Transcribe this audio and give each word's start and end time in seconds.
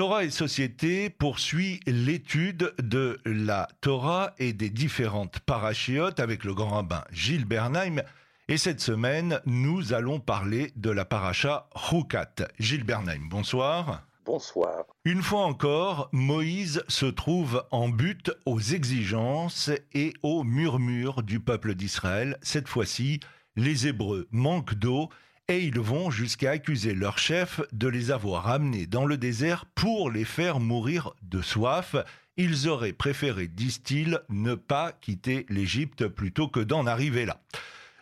Torah 0.00 0.24
et 0.24 0.30
Société 0.30 1.10
poursuit 1.10 1.80
l'étude 1.86 2.72
de 2.82 3.20
la 3.26 3.68
Torah 3.82 4.32
et 4.38 4.54
des 4.54 4.70
différentes 4.70 5.40
parachiotes 5.40 6.20
avec 6.20 6.44
le 6.44 6.54
grand 6.54 6.70
rabbin 6.70 7.04
Gilles 7.12 7.44
Bernheim. 7.44 8.00
Et 8.48 8.56
cette 8.56 8.80
semaine, 8.80 9.42
nous 9.44 9.92
allons 9.92 10.18
parler 10.18 10.72
de 10.76 10.88
la 10.88 11.04
paracha 11.04 11.68
Rukat. 11.74 12.48
Gilles 12.58 12.84
Bernheim, 12.84 13.28
bonsoir. 13.28 14.06
Bonsoir. 14.24 14.86
Une 15.04 15.20
fois 15.20 15.42
encore, 15.42 16.08
Moïse 16.12 16.82
se 16.88 17.04
trouve 17.04 17.62
en 17.70 17.90
but 17.90 18.32
aux 18.46 18.58
exigences 18.58 19.70
et 19.92 20.14
aux 20.22 20.44
murmures 20.44 21.22
du 21.22 21.40
peuple 21.40 21.74
d'Israël. 21.74 22.38
Cette 22.40 22.68
fois-ci, 22.68 23.20
les 23.54 23.86
Hébreux 23.86 24.28
manquent 24.30 24.76
d'eau 24.76 25.10
et 25.50 25.64
ils 25.64 25.80
vont 25.80 26.12
jusqu'à 26.12 26.52
accuser 26.52 26.94
leur 26.94 27.18
chef 27.18 27.60
de 27.72 27.88
les 27.88 28.12
avoir 28.12 28.46
amenés 28.46 28.86
dans 28.86 29.04
le 29.04 29.18
désert 29.18 29.66
pour 29.66 30.08
les 30.08 30.24
faire 30.24 30.60
mourir 30.60 31.12
de 31.22 31.42
soif. 31.42 31.96
Ils 32.36 32.68
auraient 32.68 32.92
préféré, 32.92 33.48
disent-ils, 33.48 34.20
ne 34.28 34.54
pas 34.54 34.92
quitter 34.92 35.46
l'Égypte 35.48 36.06
plutôt 36.06 36.46
que 36.46 36.60
d'en 36.60 36.86
arriver 36.86 37.26
là. 37.26 37.40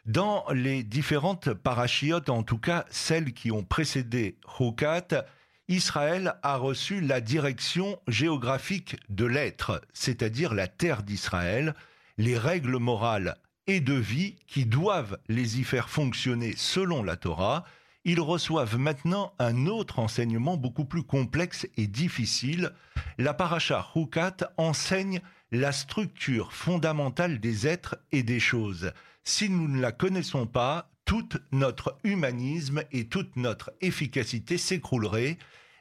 Dans 0.04 0.44
les 0.52 0.82
différentes 0.82 1.54
parachiotes, 1.54 2.28
en 2.28 2.42
tout 2.42 2.58
cas 2.58 2.84
celles 2.90 3.32
qui 3.32 3.50
ont 3.50 3.64
précédé 3.64 4.36
Hukat, 4.60 5.24
Israël 5.68 6.34
a 6.42 6.56
reçu 6.56 7.00
la 7.00 7.22
direction 7.22 7.98
géographique 8.08 8.96
de 9.08 9.24
l'être, 9.24 9.80
c'est-à-dire 9.94 10.52
la 10.52 10.68
terre 10.68 11.02
d'Israël, 11.02 11.74
les 12.18 12.36
règles 12.36 12.76
morales 12.76 13.38
et 13.68 13.80
de 13.80 13.94
vie 13.94 14.34
qui 14.46 14.64
doivent 14.64 15.18
les 15.28 15.60
y 15.60 15.64
faire 15.64 15.90
fonctionner 15.90 16.54
selon 16.56 17.04
la 17.04 17.16
Torah, 17.16 17.64
ils 18.04 18.20
reçoivent 18.20 18.78
maintenant 18.78 19.34
un 19.38 19.66
autre 19.66 19.98
enseignement 19.98 20.56
beaucoup 20.56 20.86
plus 20.86 21.02
complexe 21.02 21.68
et 21.76 21.86
difficile. 21.86 22.72
La 23.18 23.34
paracha 23.34 23.86
Hukat 23.94 24.38
enseigne 24.56 25.20
la 25.52 25.72
structure 25.72 26.52
fondamentale 26.54 27.38
des 27.38 27.66
êtres 27.66 27.98
et 28.10 28.22
des 28.22 28.40
choses. 28.40 28.92
Si 29.24 29.50
nous 29.50 29.68
ne 29.68 29.80
la 29.80 29.92
connaissons 29.92 30.46
pas, 30.46 30.90
tout 31.04 31.28
notre 31.52 31.98
humanisme 32.04 32.82
et 32.92 33.08
toute 33.08 33.36
notre 33.36 33.72
efficacité 33.82 34.56
s'écroulerait 34.56 35.38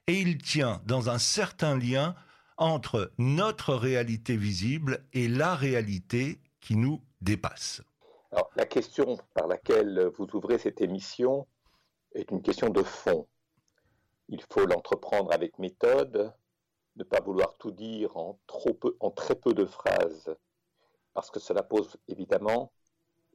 et 0.08 0.20
il 0.20 0.38
tient 0.38 0.82
dans 0.86 1.10
un 1.10 1.20
certain 1.20 1.78
lien 1.78 2.16
entre 2.58 3.12
notre 3.18 3.74
réalité 3.74 4.36
visible 4.36 5.06
et 5.14 5.30
la 5.30 5.56
réalité 5.56 6.40
qui 6.60 6.76
nous 6.76 7.02
dépasse. 7.22 7.82
Alors, 8.32 8.50
la 8.56 8.66
question 8.66 9.18
par 9.34 9.48
laquelle 9.48 10.12
vous 10.18 10.28
ouvrez 10.34 10.58
cette 10.58 10.82
émission 10.82 11.48
est 12.14 12.30
une 12.32 12.42
question 12.42 12.70
de 12.70 12.84
fond. 12.84 13.28
Il 14.28 14.42
faut 14.52 14.66
l'entreprendre 14.66 15.32
avec 15.32 15.58
méthode, 15.60 16.34
ne 16.98 17.04
pas 17.04 17.22
vouloir 17.22 17.58
tout 17.58 17.72
dire 17.72 18.18
en, 18.18 18.40
très 19.16 19.36
peu 19.36 19.54
de 19.54 19.66
phrases, 19.66 20.36
parce 21.14 21.32
que 21.32 21.40
cela 21.40 21.64
pose 21.64 21.96
évidemment 22.08 22.74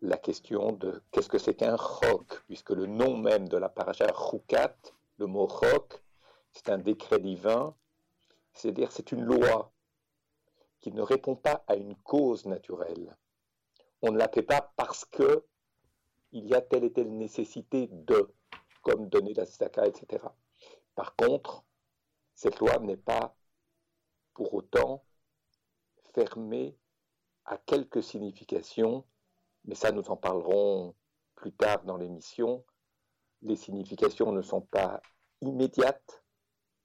la 0.03 0.19
question 0.19 0.73
de 0.73 1.03
qu'est-ce 1.11 1.29
que 1.29 1.39
c'est 1.39 1.55
qu'un 1.55 1.77
roc, 1.77 2.43
puisque 2.47 2.71
le 2.71 2.87
nom 2.87 3.17
même 3.17 3.49
de 3.49 3.57
la 3.57 3.69
paracha 3.69 4.07
Rukat, 4.13 4.77
le 5.19 5.27
mot 5.27 5.47
roc, 5.47 6.03
c'est 6.51 6.69
un 6.69 6.79
décret 6.79 7.21
divin, 7.21 7.75
c'est-à-dire 8.53 8.93
c'est 8.93 9.13
une 9.13 9.23
loi 9.23 9.73
qui 10.81 10.93
ne 10.93 11.01
répond 11.01 11.37
pas 11.37 11.65
à 11.69 11.77
une 11.77 11.95
cause 11.97 12.45
naturelle 12.45 13.17
on 14.03 14.11
ne 14.11 14.19
la 14.19 14.29
fait 14.29 14.43
pas 14.43 14.73
parce 14.77 15.05
que 15.05 15.45
il 16.33 16.47
y 16.47 16.55
a 16.55 16.61
telle 16.61 16.85
et 16.85 16.93
telle 16.93 17.17
nécessité 17.17 17.89
de, 17.91 18.35
comme 18.83 19.09
donner 19.09 19.35
la 19.35 19.45
tzedaka, 19.45 19.87
etc. 19.87 20.25
Par 20.95 21.15
contre, 21.15 21.65
cette 22.35 22.59
loi 22.59 22.79
n'est 22.79 22.97
pas 22.97 23.37
pour 24.35 24.55
autant 24.55 25.05
fermée 26.15 26.77
à 27.45 27.59
quelques 27.59 28.03
significations, 28.03 29.05
mais 29.65 29.75
ça 29.75 29.93
nous 29.93 30.09
en 30.11 30.17
parlerons 30.17 30.95
plus 31.35 31.53
tard 31.53 31.85
dans 31.85 31.97
l'émission. 31.97 32.65
Les 33.43 33.57
significations 33.57 34.33
ne 34.33 34.43
sont 34.43 34.63
pas 34.63 35.01
immédiates, 35.41 36.25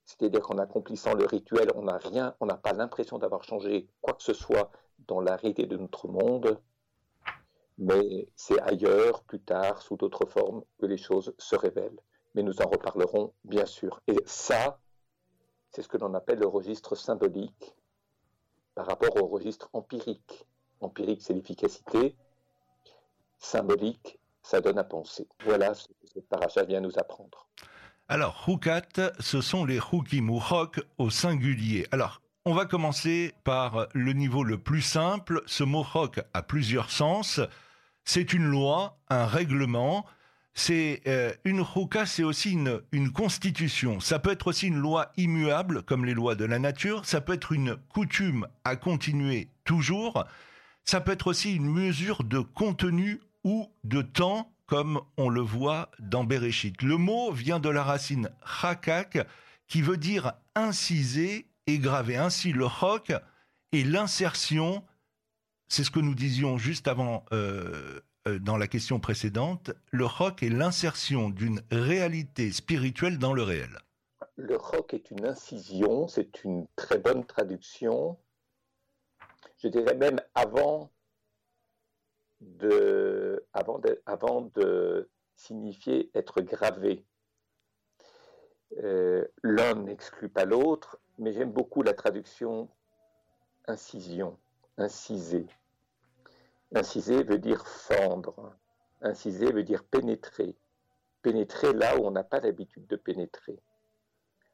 c'est-à-dire 0.05 0.41
qu'en 0.41 0.57
accomplissant 0.57 1.13
le 1.13 1.25
rituel, 1.25 1.71
on 1.75 1.83
n'a 1.83 1.97
rien, 1.97 2.35
on 2.39 2.45
n'a 2.45 2.57
pas 2.57 2.73
l'impression 2.73 3.17
d'avoir 3.17 3.43
changé 3.43 3.89
quoi 4.01 4.13
que 4.13 4.23
ce 4.23 4.33
soit 4.33 4.71
dans 4.99 5.19
la 5.19 5.35
réalité 5.35 5.67
de 5.67 5.77
notre 5.77 6.07
monde 6.07 6.59
mais 7.77 8.27
c'est 8.35 8.59
ailleurs, 8.61 9.23
plus 9.23 9.39
tard, 9.39 9.81
sous 9.81 9.97
d'autres 9.97 10.25
formes, 10.25 10.63
que 10.79 10.85
les 10.85 10.97
choses 10.97 11.33
se 11.37 11.55
révèlent. 11.55 11.99
Mais 12.35 12.43
nous 12.43 12.61
en 12.61 12.69
reparlerons, 12.69 13.33
bien 13.43 13.65
sûr. 13.65 14.01
Et 14.07 14.17
ça, 14.25 14.79
c'est 15.71 15.81
ce 15.81 15.87
que 15.87 15.97
l'on 15.97 16.13
appelle 16.13 16.39
le 16.39 16.47
registre 16.47 16.95
symbolique 16.95 17.75
par 18.75 18.87
rapport 18.87 19.15
au 19.21 19.27
registre 19.27 19.69
empirique. 19.73 20.45
Empirique, 20.81 21.21
c'est 21.21 21.33
l'efficacité. 21.33 22.15
Symbolique, 23.39 24.19
ça 24.41 24.61
donne 24.61 24.77
à 24.77 24.83
penser. 24.83 25.27
Voilà 25.45 25.73
ce 25.73 25.87
que 25.87 26.07
ce 26.13 26.19
paracha 26.19 26.63
vient 26.63 26.81
nous 26.81 26.97
apprendre. 26.97 27.47
Alors, 28.07 28.45
Hukat, 28.47 29.13
ce 29.19 29.41
sont 29.41 29.65
les 29.65 29.79
Hukim 29.91 30.29
ou 30.29 30.41
au 30.97 31.09
singulier. 31.09 31.87
Alors, 31.91 32.21
on 32.45 32.53
va 32.53 32.65
commencer 32.65 33.33
par 33.43 33.87
le 33.93 34.13
niveau 34.13 34.43
le 34.43 34.57
plus 34.57 34.81
simple. 34.81 35.41
Ce 35.45 35.63
mot 35.63 35.85
Hok 35.93 36.21
a 36.33 36.41
plusieurs 36.41 36.89
sens. 36.89 37.41
C'est 38.09 38.31
une 38.31 38.45
loi, 38.45 38.97
un 39.09 39.25
règlement. 39.25 40.05
C'est 40.53 41.01
euh, 41.07 41.33
une 41.43 41.59
rouka, 41.59 42.05
c'est 42.05 42.23
aussi 42.23 42.53
une, 42.53 42.81
une 42.93 43.11
constitution. 43.11 43.99
Ça 43.99 44.17
peut 44.17 44.31
être 44.31 44.47
aussi 44.47 44.67
une 44.67 44.79
loi 44.79 45.11
immuable, 45.17 45.83
comme 45.83 46.05
les 46.05 46.13
lois 46.13 46.35
de 46.35 46.45
la 46.45 46.57
nature. 46.57 47.05
Ça 47.05 47.19
peut 47.19 47.33
être 47.33 47.51
une 47.51 47.75
coutume 47.89 48.47
à 48.63 48.77
continuer 48.77 49.49
toujours. 49.65 50.23
Ça 50.85 51.01
peut 51.01 51.11
être 51.11 51.27
aussi 51.27 51.53
une 51.53 51.69
mesure 51.69 52.23
de 52.23 52.39
contenu 52.39 53.19
ou 53.43 53.69
de 53.83 54.01
temps, 54.01 54.53
comme 54.67 55.01
on 55.17 55.27
le 55.27 55.41
voit 55.41 55.91
dans 55.99 56.23
Bereshit. 56.23 56.81
Le 56.83 56.95
mot 56.95 57.33
vient 57.33 57.59
de 57.59 57.69
la 57.69 57.83
racine 57.83 58.29
chakak, 58.61 59.17
qui 59.67 59.81
veut 59.81 59.97
dire 59.97 60.31
inciser 60.55 61.45
et 61.67 61.77
graver. 61.77 62.15
Ainsi, 62.15 62.53
le 62.53 62.69
chok 62.69 63.11
est 63.73 63.83
l'insertion 63.83 64.81
c'est 65.67 65.83
ce 65.83 65.91
que 65.91 65.99
nous 65.99 66.15
disions 66.15 66.57
juste 66.57 66.87
avant 66.87 67.25
euh, 67.33 67.99
euh, 68.27 68.39
dans 68.39 68.57
la 68.57 68.67
question 68.67 68.99
précédente, 68.99 69.71
le 69.91 70.05
rock 70.05 70.43
est 70.43 70.49
l'insertion 70.49 71.29
d'une 71.29 71.61
réalité 71.71 72.51
spirituelle 72.51 73.17
dans 73.17 73.33
le 73.33 73.43
réel. 73.43 73.77
Le 74.35 74.55
rock 74.55 74.93
est 74.93 75.11
une 75.11 75.25
incision, 75.25 76.07
c'est 76.07 76.43
une 76.43 76.67
très 76.75 76.99
bonne 76.99 77.25
traduction. 77.25 78.17
Je 79.57 79.67
dirais 79.67 79.95
même 79.95 80.21
avant 80.35 80.91
de, 82.41 83.43
signifier 85.35 86.09
être 86.13 86.41
gravé. 86.41 87.05
Euh, 88.83 89.25
l'un 89.43 89.75
n'exclut 89.75 90.29
pas 90.29 90.45
l'autre, 90.45 90.99
mais 91.17 91.33
j'aime 91.33 91.51
beaucoup 91.51 91.83
la 91.83 91.93
traduction 91.93 92.69
incision 93.67 94.37
inciser. 94.77 95.47
Inciser 96.73 97.23
veut 97.23 97.39
dire 97.39 97.67
fendre. 97.67 98.55
Inciser 99.01 99.51
veut 99.51 99.63
dire 99.63 99.83
pénétrer. 99.83 100.55
Pénétrer 101.21 101.73
là 101.73 101.97
où 101.97 102.05
on 102.05 102.11
n'a 102.11 102.23
pas 102.23 102.39
l'habitude 102.39 102.87
de 102.87 102.95
pénétrer. 102.95 103.59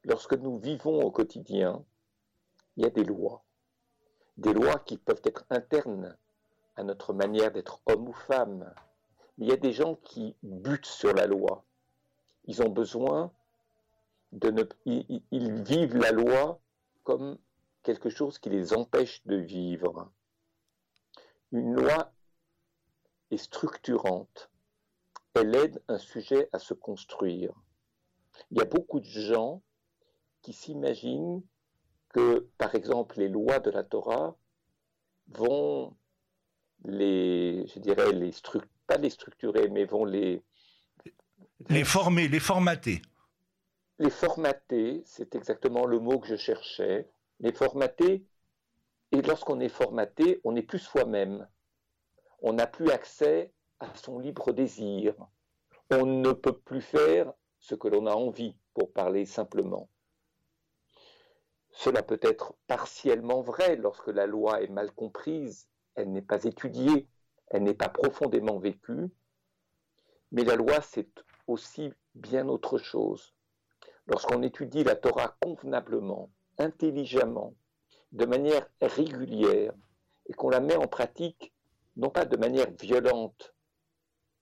Lorsque 0.03 0.33
nous 0.33 0.57
vivons 0.57 1.01
au 1.01 1.11
quotidien, 1.11 1.83
il 2.77 2.83
y 2.83 2.87
a 2.87 2.89
des 2.89 3.03
lois. 3.03 3.43
Des 4.37 4.53
lois 4.53 4.79
qui 4.79 4.97
peuvent 4.97 5.21
être 5.23 5.45
internes 5.49 6.17
à 6.75 6.83
notre 6.83 7.13
manière 7.13 7.51
d'être 7.51 7.81
homme 7.85 8.09
ou 8.09 8.13
femme. 8.13 8.73
il 9.37 9.47
y 9.47 9.51
a 9.51 9.57
des 9.57 9.73
gens 9.73 9.95
qui 9.95 10.35
butent 10.41 10.85
sur 10.85 11.13
la 11.13 11.27
loi. 11.27 11.63
Ils 12.45 12.61
ont 12.61 12.69
besoin 12.69 13.31
de 14.31 14.49
ne... 14.49 14.63
ils 14.85 15.63
vivent 15.63 15.97
la 15.97 16.11
loi 16.11 16.59
comme 17.03 17.37
quelque 17.83 18.09
chose 18.09 18.39
qui 18.39 18.49
les 18.49 18.73
empêche 18.73 19.21
de 19.25 19.35
vivre. 19.35 20.09
Une 21.53 21.75
loi 21.75 22.11
est 23.31 23.37
structurante. 23.37 24.51
Elle 25.35 25.55
aide 25.55 25.81
un 25.87 25.97
sujet 25.97 26.49
à 26.51 26.59
se 26.59 26.73
construire. 26.73 27.53
Il 28.51 28.57
y 28.57 28.61
a 28.61 28.65
beaucoup 28.65 28.99
de 28.99 29.05
gens 29.05 29.61
qui 30.41 30.51
s'imaginent 30.51 31.41
que, 32.09 32.49
par 32.57 32.75
exemple, 32.75 33.19
les 33.19 33.29
lois 33.29 33.59
de 33.59 33.71
la 33.71 33.83
Torah 33.83 34.35
vont 35.27 35.95
les, 36.83 37.65
je 37.67 37.79
dirais, 37.79 38.11
les 38.11 38.31
pas 38.85 38.97
les 38.97 39.09
structurer, 39.09 39.69
mais 39.69 39.85
vont 39.85 40.05
les... 40.05 40.43
Les 41.69 41.85
former, 41.85 42.27
les 42.27 42.39
formater. 42.39 43.01
Les 43.99 44.09
formater, 44.09 45.03
c'est 45.05 45.35
exactement 45.35 45.85
le 45.85 45.99
mot 45.99 46.19
que 46.19 46.27
je 46.27 46.35
cherchais 46.35 47.07
mais 47.43 47.51
formaté. 47.51 48.25
Et 49.13 49.21
lorsqu'on 49.21 49.59
est 49.59 49.69
formaté, 49.69 50.41
on 50.43 50.53
n'est 50.53 50.63
plus 50.63 50.79
soi-même. 50.79 51.47
On 52.41 52.53
n'a 52.53 52.65
plus 52.65 52.89
accès 52.89 53.53
à 53.79 53.95
son 53.95 54.17
libre 54.17 54.51
désir. 54.53 55.13
On 55.91 56.07
ne 56.07 56.31
peut 56.31 56.57
plus 56.57 56.81
faire 56.81 57.31
ce 57.59 57.75
que 57.75 57.87
l'on 57.87 58.07
a 58.07 58.15
envie, 58.15 58.57
pour 58.73 58.91
parler 58.91 59.27
simplement. 59.27 59.87
Cela 61.69 62.01
peut 62.01 62.19
être 62.23 62.55
partiellement 62.65 63.41
vrai 63.41 63.75
lorsque 63.75 64.07
la 64.07 64.25
loi 64.25 64.63
est 64.63 64.71
mal 64.71 64.91
comprise, 64.91 65.69
elle 65.93 66.11
n'est 66.11 66.23
pas 66.23 66.43
étudiée, 66.43 67.07
elle 67.49 67.61
n'est 67.61 67.75
pas 67.75 67.89
profondément 67.89 68.57
vécue, 68.57 69.11
mais 70.31 70.43
la 70.43 70.55
loi, 70.55 70.81
c'est 70.81 71.11
aussi 71.45 71.93
bien 72.15 72.49
autre 72.49 72.79
chose. 72.79 73.35
Lorsqu'on 74.07 74.41
étudie 74.41 74.83
la 74.83 74.95
Torah 74.95 75.37
convenablement, 75.39 76.31
intelligemment, 76.57 77.53
de 78.13 78.25
manière 78.25 78.67
régulière, 78.81 79.73
et 80.27 80.33
qu'on 80.33 80.49
la 80.49 80.59
met 80.59 80.75
en 80.75 80.87
pratique, 80.87 81.53
non 81.97 82.09
pas 82.09 82.25
de 82.25 82.37
manière 82.37 82.71
violente, 82.79 83.53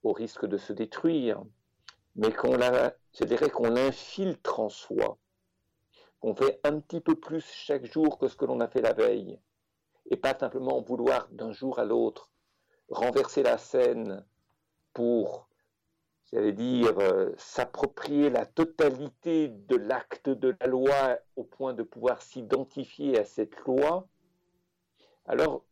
au 0.03 0.13
risque 0.13 0.45
de 0.45 0.57
se 0.57 0.73
détruire, 0.73 1.43
mais 2.15 2.31
qu'on 2.31 2.55
la, 2.57 2.93
l'infiltre 3.69 4.59
en 4.59 4.69
soi, 4.69 5.17
qu'on 6.19 6.35
fait 6.35 6.59
un 6.63 6.79
petit 6.79 7.01
peu 7.01 7.15
plus 7.15 7.45
chaque 7.45 7.85
jour 7.85 8.19
que 8.19 8.27
ce 8.27 8.35
que 8.35 8.45
l'on 8.45 8.59
a 8.59 8.67
fait 8.67 8.81
la 8.81 8.93
veille, 8.93 9.39
et 10.09 10.17
pas 10.17 10.37
simplement 10.37 10.81
vouloir 10.81 11.27
d'un 11.31 11.51
jour 11.51 11.79
à 11.79 11.85
l'autre 11.85 12.31
renverser 12.89 13.41
la 13.41 13.57
scène 13.57 14.25
pour, 14.93 15.47
j'allais 16.31 16.53
dire, 16.53 16.97
euh, 16.99 17.31
s'approprier 17.37 18.29
la 18.29 18.45
totalité 18.45 19.49
de 19.49 19.75
l'acte 19.75 20.29
de 20.29 20.55
la 20.59 20.67
loi 20.67 21.17
au 21.35 21.43
point 21.43 21.73
de 21.73 21.83
pouvoir 21.83 22.21
s'identifier 22.21 23.19
à 23.19 23.25
cette 23.25 23.57
loi, 23.65 24.07
alors 25.27 25.63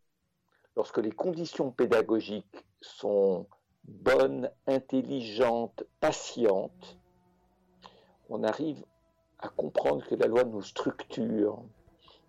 lorsque 0.75 0.97
les 0.97 1.11
conditions 1.11 1.71
pédagogiques 1.71 2.65
sont 2.81 3.47
bonnes, 3.85 4.51
intelligentes, 4.67 5.83
patientes, 5.99 6.97
on 8.29 8.43
arrive 8.43 8.83
à 9.39 9.49
comprendre 9.49 10.05
que 10.05 10.15
la 10.15 10.27
loi 10.27 10.43
nous 10.43 10.61
structure. 10.61 11.63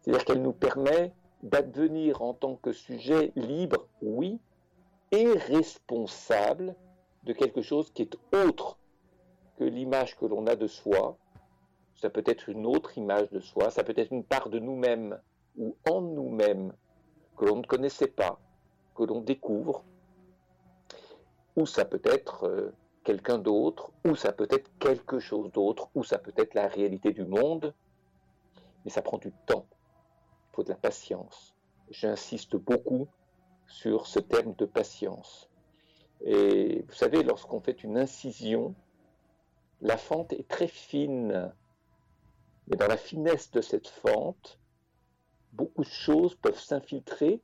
C'est-à-dire 0.01 0.25
qu'elle 0.25 0.43
nous 0.43 0.53
permet 0.53 1.13
d'advenir 1.43 2.23
en 2.23 2.35
tant 2.35 2.57
que 2.57 2.73
sujet 2.73 3.33
libre, 3.37 3.87
oui, 4.03 4.41
et 5.11 5.27
responsable 5.27 6.75
de 7.25 7.33
quelque 7.33 7.63
chose 7.63 7.91
qui 7.93 8.03
est 8.03 8.17
autre 8.35 8.79
que 9.57 9.65
l'image 9.65 10.17
que 10.17 10.25
l'on 10.25 10.47
a 10.47 10.57
de 10.57 10.67
soi. 10.67 11.19
Ça 11.97 12.09
peut 12.09 12.25
être 12.27 12.49
une 12.49 12.65
autre 12.65 12.97
image 12.97 13.29
de 13.31 13.41
soi, 13.41 13.71
ça 13.71 13.85
peut 13.85 13.95
être 13.97 14.13
une 14.13 14.25
part 14.25 14.49
de 14.49 14.59
nous-mêmes 14.59 15.21
ou 15.59 15.77
en 15.89 16.01
nous-mêmes 16.01 16.73
que 17.37 17.45
l'on 17.45 17.57
ne 17.57 17.67
connaissait 17.67 18.07
pas, 18.07 18.41
que 18.95 19.03
l'on 19.03 19.21
découvre, 19.21 19.85
ou 21.57 21.67
ça 21.67 21.85
peut 21.85 22.01
être 22.05 22.45
euh, 22.45 22.73
quelqu'un 23.05 23.39
d'autre, 23.39 23.93
ou 24.07 24.15
ça 24.15 24.33
peut 24.33 24.49
être 24.51 24.71
quelque 24.79 25.19
chose 25.19 25.51
d'autre, 25.53 25.91
ou 25.95 26.05
ça 26.05 26.19
peut 26.19 26.33
être 26.37 26.55
la 26.55 26.69
réalité 26.69 27.13
du 27.13 27.25
monde, 27.25 27.75
mais 28.85 28.91
ça 28.91 29.03
prend 29.03 29.19
du 29.19 29.33
temps, 29.47 29.67
il 29.71 30.55
faut 30.55 30.63
de 30.63 30.71
la 30.71 30.77
patience. 30.77 31.55
J'insiste 31.91 32.57
beaucoup 32.57 33.09
sur 33.67 34.07
ce 34.07 34.21
terme 34.21 34.55
de 34.55 34.65
patience. 34.65 35.50
Et 36.23 36.83
vous 36.87 36.95
savez, 36.95 37.23
lorsqu'on 37.23 37.61
fait 37.61 37.83
une 37.83 37.97
incision, 37.97 38.75
la 39.81 39.97
fente 39.97 40.33
est 40.33 40.47
très 40.47 40.69
fine, 40.69 41.53
mais 42.69 42.77
dans 42.77 42.89
la 42.89 42.97
finesse 42.97 43.51
de 43.51 43.61
cette 43.61 43.89
fente, 43.89 44.59
beaucoup 45.53 45.83
de 45.83 45.89
choses 45.89 46.35
peuvent 46.35 46.61
s'infiltrer, 46.61 47.41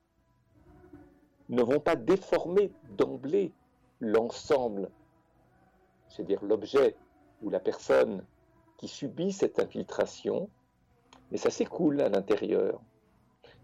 ne 1.48 1.62
vont 1.62 1.80
pas 1.80 1.96
déformer 1.96 2.72
d'emblée 2.96 3.52
l'ensemble 4.00 4.90
c'est-à-dire 6.08 6.42
l'objet 6.44 6.96
ou 7.42 7.50
la 7.50 7.60
personne 7.60 8.24
qui 8.78 8.88
subit 8.88 9.32
cette 9.32 9.58
infiltration, 9.58 10.48
mais 11.30 11.38
ça 11.38 11.50
s'écoule 11.50 12.00
à 12.00 12.08
l'intérieur. 12.08 12.80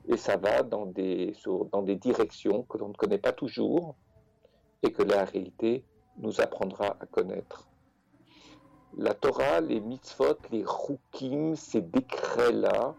Et 0.07 0.17
ça 0.17 0.37
va 0.37 0.63
dans 0.63 0.87
des, 0.87 1.35
dans 1.71 1.83
des 1.83 1.97
directions 1.97 2.65
que 2.65 2.79
l'on 2.79 2.89
ne 2.89 2.95
connaît 2.95 3.19
pas 3.19 3.33
toujours 3.33 3.95
et 4.83 4.93
que 4.93 5.03
la 5.03 5.25
réalité 5.25 5.85
nous 6.19 6.41
apprendra 6.41 6.97
à 7.01 7.07
connaître. 7.07 7.69
La 8.97 9.15
Torah, 9.15 9.61
les 9.61 9.81
mitzvot, 9.81 10.37
les 10.51 10.65
rukim, 10.65 11.57
ces 11.57 11.81
décrets-là, 11.81 12.95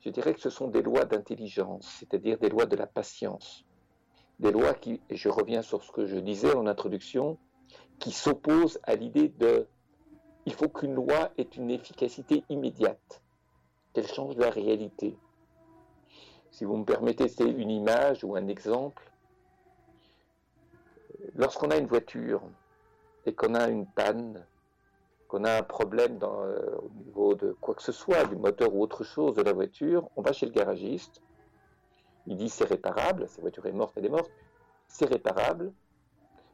je 0.00 0.10
dirais 0.10 0.34
que 0.34 0.40
ce 0.40 0.50
sont 0.50 0.68
des 0.68 0.82
lois 0.82 1.04
d'intelligence, 1.04 1.86
c'est-à-dire 1.98 2.38
des 2.38 2.48
lois 2.48 2.66
de 2.66 2.76
la 2.76 2.86
patience. 2.86 3.64
Des 4.40 4.50
lois 4.50 4.74
qui, 4.74 5.00
et 5.08 5.16
je 5.16 5.28
reviens 5.28 5.62
sur 5.62 5.82
ce 5.84 5.92
que 5.92 6.06
je 6.06 6.16
disais 6.16 6.54
en 6.54 6.66
introduction, 6.66 7.38
qui 7.98 8.10
s'oppose 8.10 8.80
à 8.82 8.96
l'idée 8.96 9.28
de 9.28 9.68
il 10.44 10.52
faut 10.52 10.68
qu'une 10.68 10.94
loi 10.94 11.30
ait 11.38 11.48
une 11.56 11.70
efficacité 11.70 12.42
immédiate, 12.48 13.22
qu'elle 13.92 14.08
change 14.08 14.36
la 14.36 14.50
réalité. 14.50 15.16
Si 16.50 16.64
vous 16.64 16.76
me 16.76 16.84
permettez, 16.84 17.28
c'est 17.28 17.48
une 17.48 17.70
image 17.70 18.24
ou 18.24 18.34
un 18.34 18.48
exemple. 18.48 19.11
Lorsqu'on 21.34 21.70
a 21.70 21.76
une 21.76 21.86
voiture 21.86 22.42
et 23.26 23.34
qu'on 23.34 23.54
a 23.54 23.68
une 23.68 23.86
panne, 23.86 24.44
qu'on 25.28 25.44
a 25.44 25.58
un 25.58 25.62
problème 25.62 26.18
euh, 26.22 26.76
au 26.76 26.90
niveau 27.04 27.34
de 27.34 27.52
quoi 27.60 27.74
que 27.74 27.82
ce 27.82 27.92
soit, 27.92 28.24
du 28.24 28.36
moteur 28.36 28.74
ou 28.74 28.82
autre 28.82 29.02
chose 29.04 29.34
de 29.34 29.42
la 29.42 29.52
voiture, 29.52 30.08
on 30.16 30.22
va 30.22 30.32
chez 30.32 30.46
le 30.46 30.52
garagiste. 30.52 31.22
Il 32.26 32.36
dit 32.36 32.48
c'est 32.48 32.68
réparable, 32.68 33.28
cette 33.28 33.40
voiture 33.40 33.66
est 33.66 33.72
morte, 33.72 33.94
elle 33.96 34.06
est 34.06 34.10
morte, 34.10 34.30
c'est 34.86 35.06
réparable, 35.06 35.72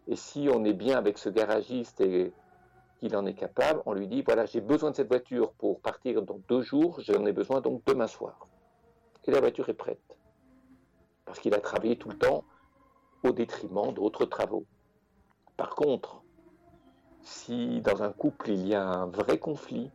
et 0.06 0.16
si 0.16 0.48
on 0.52 0.64
est 0.64 0.72
bien 0.72 0.96
avec 0.96 1.19
ce 1.19 1.28
garagiste 1.28 2.00
et 2.00 2.32
qu'il 2.98 3.14
en 3.14 3.26
est 3.26 3.34
capable, 3.34 3.82
on 3.84 3.92
lui 3.92 4.08
dit 4.08 4.22
voilà, 4.22 4.46
j'ai 4.46 4.60
besoin 4.60 4.90
de 4.90 4.96
cette 4.96 5.08
voiture 5.08 5.52
pour 5.52 5.80
partir 5.80 6.22
dans 6.22 6.40
deux 6.48 6.62
jours, 6.62 7.00
j'en 7.00 7.26
ai 7.26 7.32
besoin 7.32 7.60
donc 7.60 7.82
demain 7.84 8.06
soir. 8.06 8.48
Et 9.26 9.30
la 9.30 9.40
voiture 9.40 9.69
est 9.69 9.75
prête. 9.75 10.16
Parce 11.26 11.38
qu'il 11.40 11.52
a 11.52 11.60
travaillé 11.60 11.98
tout 11.98 12.08
le 12.08 12.16
temps 12.16 12.44
au 13.25 13.32
détriment 13.32 13.93
d'autres 13.93 14.25
travaux. 14.25 14.65
Par 15.56 15.75
contre, 15.75 16.23
si 17.23 17.81
dans 17.81 18.03
un 18.03 18.12
couple 18.12 18.50
il 18.50 18.69
y 18.69 18.75
a 18.75 18.85
un 18.85 19.06
vrai 19.06 19.38
conflit, 19.38 19.91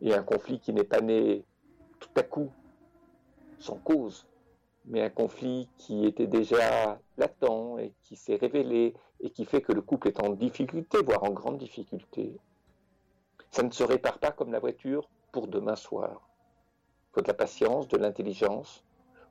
et 0.00 0.14
un 0.14 0.22
conflit 0.22 0.60
qui 0.60 0.72
n'est 0.72 0.84
pas 0.84 1.00
né 1.00 1.44
tout 1.98 2.10
à 2.16 2.22
coup, 2.22 2.52
sans 3.58 3.76
cause, 3.76 4.26
mais 4.84 5.02
un 5.02 5.10
conflit 5.10 5.68
qui 5.76 6.06
était 6.06 6.26
déjà 6.26 7.00
latent 7.16 7.78
et 7.80 7.92
qui 8.02 8.16
s'est 8.16 8.36
révélé 8.36 8.94
et 9.20 9.30
qui 9.30 9.44
fait 9.44 9.60
que 9.60 9.72
le 9.72 9.82
couple 9.82 10.08
est 10.08 10.22
en 10.22 10.30
difficulté, 10.30 10.98
voire 11.04 11.24
en 11.24 11.30
grande 11.30 11.58
difficulté, 11.58 12.38
ça 13.50 13.62
ne 13.62 13.70
se 13.70 13.82
répare 13.82 14.18
pas 14.18 14.30
comme 14.30 14.52
la 14.52 14.60
voiture 14.60 15.08
pour 15.32 15.48
demain 15.48 15.76
soir. 15.76 16.28
Il 17.10 17.14
faut 17.14 17.22
de 17.22 17.28
la 17.28 17.34
patience, 17.34 17.88
de 17.88 17.96
l'intelligence, 17.96 18.84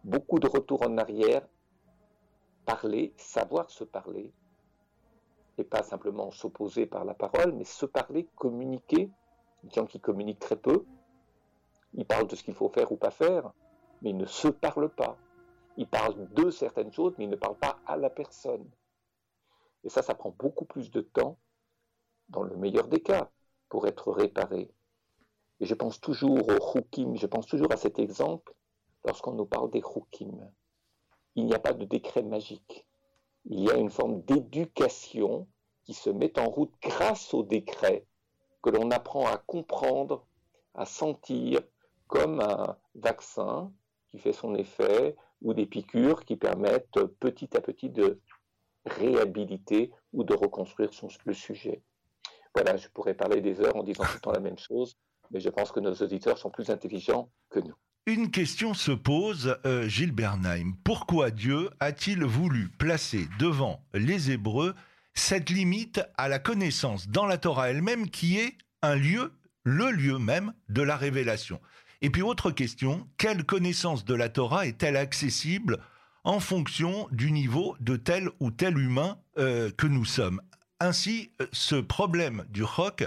beaucoup 0.04 0.40
de 0.40 0.48
retour 0.48 0.82
en 0.82 0.98
arrière, 0.98 1.48
parler, 2.68 3.14
savoir 3.16 3.72
se 3.72 3.86
parler, 3.86 4.34
et 5.58 5.64
pas 5.64 5.84
simplement 5.84 6.32
s'opposer 6.32 6.86
par 6.86 7.06
la 7.06 7.14
parole, 7.14 7.54
mais 7.54 7.64
se 7.64 7.86
parler, 7.86 8.28
communiquer. 8.36 9.10
Des 9.64 9.74
gens 9.74 9.86
qui 9.86 10.02
communiquent 10.02 10.40
très 10.40 10.58
peu, 10.58 10.86
ils 11.94 12.06
parlent 12.06 12.28
de 12.28 12.36
ce 12.36 12.44
qu'il 12.44 12.54
faut 12.54 12.70
faire 12.70 12.92
ou 12.92 12.98
pas 12.98 13.10
faire, 13.10 13.54
mais 14.02 14.10
ils 14.10 14.18
ne 14.18 14.26
se 14.26 14.50
parlent 14.50 14.94
pas. 14.94 15.18
Il 15.78 15.88
parle 15.88 16.28
de 16.34 16.52
certaines 16.52 16.92
choses, 16.92 17.14
mais 17.18 17.24
il 17.24 17.30
ne 17.30 17.38
parle 17.38 17.58
pas 17.58 17.80
à 17.88 17.96
la 17.96 18.10
personne. 18.10 18.70
Et 19.86 19.90
ça, 19.90 20.02
ça 20.02 20.14
prend 20.14 20.36
beaucoup 20.38 20.66
plus 20.66 20.92
de 20.92 21.02
temps, 21.02 21.40
dans 22.28 22.44
le 22.44 22.58
meilleur 22.58 22.90
des 22.90 23.02
cas, 23.02 23.32
pour 23.70 23.88
être 23.88 24.12
réparé. 24.12 24.70
Et 25.62 25.66
je 25.66 25.74
pense 25.74 26.02
toujours 26.02 26.50
au 26.50 26.78
Hukim, 26.78 27.16
je 27.16 27.28
pense 27.28 27.48
toujours 27.48 27.72
à 27.72 27.78
cet 27.78 27.98
exemple 27.98 28.54
lorsqu'on 29.06 29.34
nous 29.34 29.46
parle 29.46 29.72
des 29.72 29.82
Hukim. 29.82 30.52
Il 31.38 31.46
n'y 31.46 31.54
a 31.54 31.60
pas 31.60 31.74
de 31.74 31.86
décret 31.86 32.24
magique. 32.24 32.88
Il 33.46 33.60
y 33.62 33.70
a 33.70 33.78
une 33.78 33.92
forme 33.92 34.24
d'éducation 34.24 35.48
qui 35.84 35.94
se 35.94 36.10
met 36.10 36.38
en 36.40 36.50
route 36.50 36.74
grâce 36.82 37.32
au 37.32 37.44
décret 37.44 38.08
que 38.64 38.72
l'on 38.72 38.90
apprend 38.90 39.28
à 39.28 39.38
comprendre, 39.38 40.26
à 40.74 40.86
sentir 40.86 41.62
comme 42.08 42.42
un 42.42 42.76
vaccin 42.96 43.72
qui 44.10 44.18
fait 44.18 44.34
son 44.34 44.56
effet, 44.56 45.16
ou 45.44 45.54
des 45.54 45.68
piqûres 45.68 46.26
qui 46.26 46.38
permettent 46.38 47.06
petit 47.20 47.56
à 47.56 47.62
petit 47.62 47.92
de 47.92 48.20
réhabiliter 48.88 49.92
ou 50.14 50.24
de 50.24 50.34
reconstruire 50.34 50.90
le 51.24 51.34
sujet. 51.34 51.84
Voilà, 52.56 52.78
je 52.78 52.88
pourrais 52.88 53.14
parler 53.14 53.42
des 53.42 53.62
heures 53.62 53.76
en 53.76 53.84
disant 53.84 54.06
tout 54.06 54.16
le 54.16 54.22
temps 54.22 54.32
la 54.32 54.40
même 54.40 54.58
chose, 54.58 54.98
mais 55.30 55.40
je 55.40 55.50
pense 55.50 55.72
que 55.72 55.80
nos 55.80 55.94
auditeurs 55.94 56.40
sont 56.40 56.50
plus 56.50 56.72
intelligents 56.72 57.30
que 57.52 57.60
nous. 57.60 57.76
Une 58.08 58.32
question 58.32 58.74
se 58.74 58.94
pose, 58.94 59.58
euh, 59.66 59.90
Gilles 59.90 60.14
Bernheim. 60.14 60.76
Pourquoi 60.86 61.30
Dieu 61.30 61.70
a-t-il 61.82 62.24
voulu 62.24 62.70
placer 62.70 63.28
devant 63.38 63.84
les 63.94 64.32
Hébreux 64.32 64.76
cette 65.14 65.50
limite 65.50 66.00
à 66.16 66.30
la 66.30 66.40
connaissance 66.40 67.10
dans 67.10 67.26
la 67.26 67.38
Torah 67.38 67.70
elle-même 67.70 68.10
qui 68.10 68.38
est 68.38 68.56
un 68.82 68.96
lieu, 68.96 69.34
le 69.66 69.92
lieu 69.92 70.20
même 70.20 70.54
de 70.70 70.82
la 70.82 70.96
révélation? 70.96 71.60
Et 72.02 72.10
puis 72.10 72.22
autre 72.22 72.50
question, 72.50 73.06
quelle 73.18 73.44
connaissance 73.44 74.06
de 74.06 74.14
la 74.14 74.30
Torah 74.30 74.68
est-elle 74.68 74.96
accessible 74.96 75.78
en 76.24 76.40
fonction 76.40 77.10
du 77.12 77.34
niveau 77.34 77.76
de 77.82 77.98
tel 77.98 78.30
ou 78.40 78.52
tel 78.52 78.78
humain 78.78 79.18
euh, 79.38 79.70
que 79.76 79.86
nous 79.86 80.06
sommes? 80.06 80.42
Ainsi, 80.80 81.32
ce 81.52 81.76
problème 81.76 82.46
du 82.52 82.64
roc 82.64 83.04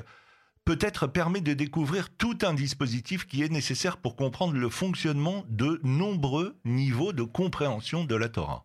peut-être 0.70 1.08
permet 1.08 1.40
de 1.40 1.52
découvrir 1.52 2.16
tout 2.16 2.38
un 2.42 2.54
dispositif 2.54 3.26
qui 3.26 3.42
est 3.42 3.48
nécessaire 3.48 3.96
pour 3.96 4.14
comprendre 4.14 4.54
le 4.54 4.68
fonctionnement 4.68 5.42
de 5.48 5.80
nombreux 5.82 6.60
niveaux 6.64 7.12
de 7.12 7.24
compréhension 7.24 8.04
de 8.04 8.14
la 8.14 8.28
Torah. 8.28 8.64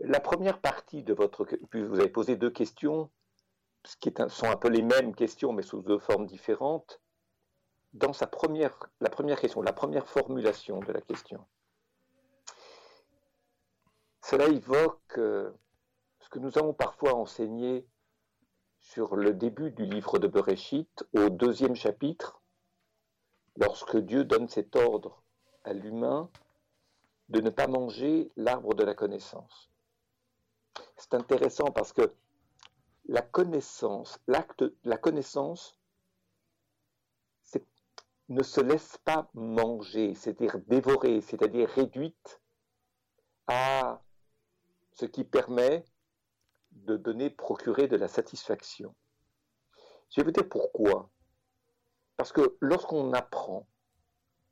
La 0.00 0.20
première 0.20 0.60
partie 0.60 1.02
de 1.02 1.14
votre... 1.14 1.48
Vous 1.72 1.98
avez 1.98 2.10
posé 2.10 2.36
deux 2.36 2.50
questions, 2.50 3.08
qui 3.98 4.12
sont 4.28 4.50
un 4.50 4.56
peu 4.56 4.68
les 4.68 4.82
mêmes 4.82 5.14
questions, 5.14 5.54
mais 5.54 5.62
sous 5.62 5.80
deux 5.80 5.98
formes 5.98 6.26
différentes. 6.26 7.00
Dans 7.94 8.12
sa 8.12 8.26
première, 8.26 8.78
la 9.00 9.08
première 9.08 9.40
question, 9.40 9.62
la 9.62 9.72
première 9.72 10.06
formulation 10.06 10.80
de 10.80 10.92
la 10.92 11.00
question, 11.00 11.46
cela 14.22 14.48
évoque 14.48 15.16
euh, 15.16 15.50
ce 16.20 16.28
que 16.28 16.38
nous 16.38 16.58
avons 16.58 16.74
parfois 16.74 17.14
enseigné 17.14 17.86
sur 18.82 19.16
le 19.16 19.32
début 19.32 19.70
du 19.70 19.86
livre 19.86 20.18
de 20.18 20.26
Bereshit, 20.26 21.04
au 21.14 21.30
deuxième 21.30 21.74
chapitre, 21.74 22.42
lorsque 23.56 23.96
Dieu 23.96 24.24
donne 24.24 24.48
cet 24.48 24.76
ordre 24.76 25.22
à 25.64 25.72
l'humain 25.72 26.30
de 27.28 27.40
ne 27.40 27.50
pas 27.50 27.68
manger 27.68 28.30
l'arbre 28.36 28.74
de 28.74 28.84
la 28.84 28.94
connaissance. 28.94 29.70
C'est 30.96 31.14
intéressant 31.14 31.70
parce 31.70 31.92
que 31.92 32.12
la 33.06 33.22
connaissance, 33.22 34.20
l'acte, 34.26 34.64
la 34.84 34.98
connaissance, 34.98 35.78
ne 38.28 38.42
se 38.42 38.60
laisse 38.60 38.98
pas 39.04 39.30
manger, 39.34 40.14
c'est-à-dire 40.14 40.58
dévorer, 40.66 41.20
c'est-à-dire 41.20 41.68
réduite 41.68 42.40
à 43.46 44.02
ce 44.92 45.04
qui 45.04 45.24
permet 45.24 45.84
de 46.72 46.96
donner, 46.96 47.30
procurer 47.30 47.88
de 47.88 47.96
la 47.96 48.08
satisfaction. 48.08 48.94
Je 50.10 50.20
vais 50.20 50.24
vous 50.24 50.32
dire 50.32 50.48
pourquoi. 50.48 51.10
Parce 52.16 52.32
que 52.32 52.56
lorsqu'on 52.60 53.12
apprend, 53.12 53.66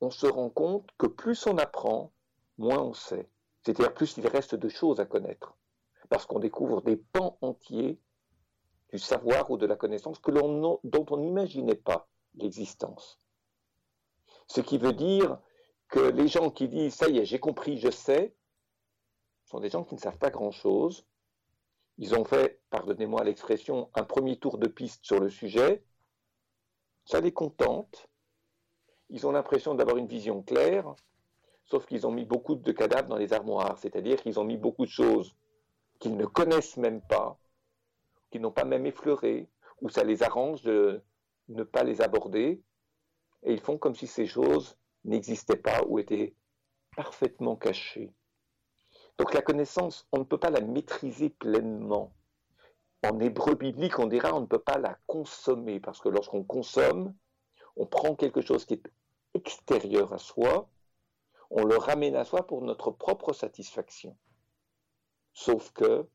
on 0.01 0.09
se 0.09 0.25
rend 0.25 0.49
compte 0.49 0.89
que 0.97 1.07
plus 1.07 1.45
on 1.45 1.57
apprend, 1.57 2.11
moins 2.57 2.79
on 2.79 2.93
sait. 2.93 3.29
C'est-à-dire 3.61 3.93
plus 3.93 4.17
il 4.17 4.27
reste 4.27 4.55
de 4.55 4.69
choses 4.69 4.99
à 4.99 5.05
connaître. 5.05 5.55
Parce 6.09 6.25
qu'on 6.25 6.39
découvre 6.39 6.81
des 6.81 6.97
pans 6.97 7.37
entiers 7.41 7.99
du 8.91 8.99
savoir 8.99 9.49
ou 9.51 9.57
de 9.57 9.65
la 9.65 9.75
connaissance 9.75 10.21
dont 10.21 11.05
on 11.09 11.17
n'imaginait 11.17 11.75
pas 11.75 12.09
l'existence. 12.35 13.19
Ce 14.47 14.59
qui 14.59 14.77
veut 14.77 14.93
dire 14.93 15.39
que 15.87 15.99
les 15.99 16.27
gens 16.27 16.49
qui 16.49 16.67
disent 16.67 16.95
ça 16.95 17.07
y 17.07 17.19
est, 17.19 17.25
j'ai 17.25 17.39
compris, 17.39 17.77
je 17.77 17.91
sais, 17.91 18.35
sont 19.45 19.59
des 19.59 19.69
gens 19.69 19.83
qui 19.83 19.95
ne 19.95 19.99
savent 19.99 20.17
pas 20.17 20.29
grand-chose 20.29 21.05
ils 21.97 22.15
ont 22.15 22.25
fait, 22.25 22.61
pardonnez-moi 22.69 23.23
l'expression, 23.23 23.89
un 23.93 24.03
premier 24.03 24.37
tour 24.37 24.57
de 24.57 24.67
piste 24.67 25.05
sur 25.05 25.19
le 25.19 25.29
sujet. 25.29 25.83
Ça 27.05 27.19
les 27.19 27.31
contente. 27.31 28.07
Ils 29.09 29.27
ont 29.27 29.31
l'impression 29.31 29.75
d'avoir 29.75 29.97
une 29.97 30.07
vision 30.07 30.41
claire, 30.41 30.95
sauf 31.65 31.85
qu'ils 31.85 32.07
ont 32.07 32.11
mis 32.11 32.25
beaucoup 32.25 32.55
de 32.55 32.71
cadavres 32.71 33.09
dans 33.09 33.17
les 33.17 33.33
armoires, 33.33 33.77
c'est-à-dire 33.77 34.21
qu'ils 34.21 34.39
ont 34.39 34.43
mis 34.45 34.57
beaucoup 34.57 34.85
de 34.85 34.91
choses 34.91 35.35
qu'ils 35.99 36.17
ne 36.17 36.25
connaissent 36.25 36.77
même 36.77 37.01
pas, 37.01 37.37
qu'ils 38.29 38.41
n'ont 38.41 38.51
pas 38.51 38.65
même 38.65 38.85
effleurées, 38.85 39.47
ou 39.81 39.89
ça 39.89 40.03
les 40.03 40.23
arrange 40.23 40.61
de 40.63 41.03
ne 41.49 41.63
pas 41.63 41.83
les 41.83 42.01
aborder, 42.01 42.61
et 43.43 43.53
ils 43.53 43.59
font 43.59 43.77
comme 43.77 43.95
si 43.95 44.07
ces 44.07 44.25
choses 44.25 44.77
n'existaient 45.03 45.55
pas 45.55 45.83
ou 45.87 45.99
étaient 45.99 46.35
parfaitement 46.95 47.55
cachées. 47.55 48.11
Donc 49.17 49.33
la 49.33 49.41
connaissance, 49.41 50.07
on 50.11 50.19
ne 50.19 50.23
peut 50.23 50.37
pas 50.37 50.49
la 50.49 50.61
maîtriser 50.61 51.29
pleinement. 51.29 52.13
En 53.03 53.19
hébreu 53.19 53.55
biblique, 53.55 53.99
on 53.99 54.07
dira 54.07 54.33
on 54.33 54.41
ne 54.41 54.45
peut 54.45 54.59
pas 54.59 54.77
la 54.77 54.97
consommer, 55.07 55.79
parce 55.79 55.99
que 55.99 56.09
lorsqu'on 56.09 56.43
consomme, 56.43 57.13
on 57.75 57.85
prend 57.85 58.15
quelque 58.15 58.41
chose 58.41 58.65
qui 58.65 58.75
est 58.75 58.91
extérieur 59.33 60.13
à 60.13 60.17
soi, 60.17 60.69
on 61.49 61.65
le 61.65 61.77
ramène 61.77 62.15
à 62.15 62.25
soi 62.25 62.45
pour 62.45 62.61
notre 62.61 62.91
propre 62.91 63.33
satisfaction. 63.33 64.15
Sauf 65.33 65.71
que 65.71 66.07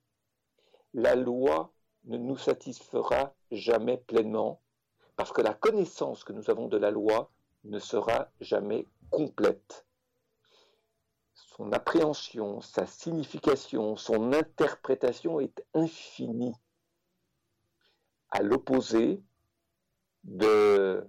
la 0.95 1.15
loi 1.15 1.73
ne 2.05 2.19
nous 2.19 2.37
satisfera 2.37 3.35
jamais 3.51 3.99
pleinement, 3.99 4.61
parce 5.17 5.33
que 5.33 5.43
la 5.43 5.55
connaissance 5.55 6.25
que 6.25 6.33
nous 6.33 6.51
avons 6.51 6.69
de 6.69 6.77
la 6.77 6.91
loi 6.91 7.31
ne 7.65 7.79
sera 7.79 8.31
jamais 8.41 8.87
complète 9.11 9.86
son 11.37 11.71
appréhension, 11.73 12.61
sa 12.61 12.87
signification, 12.87 13.97
son 13.97 14.33
interprétation 14.33 15.39
est 15.39 15.65
infinie, 15.75 16.55
à 18.31 18.43
l'opposé 18.43 19.23
de 20.25 21.09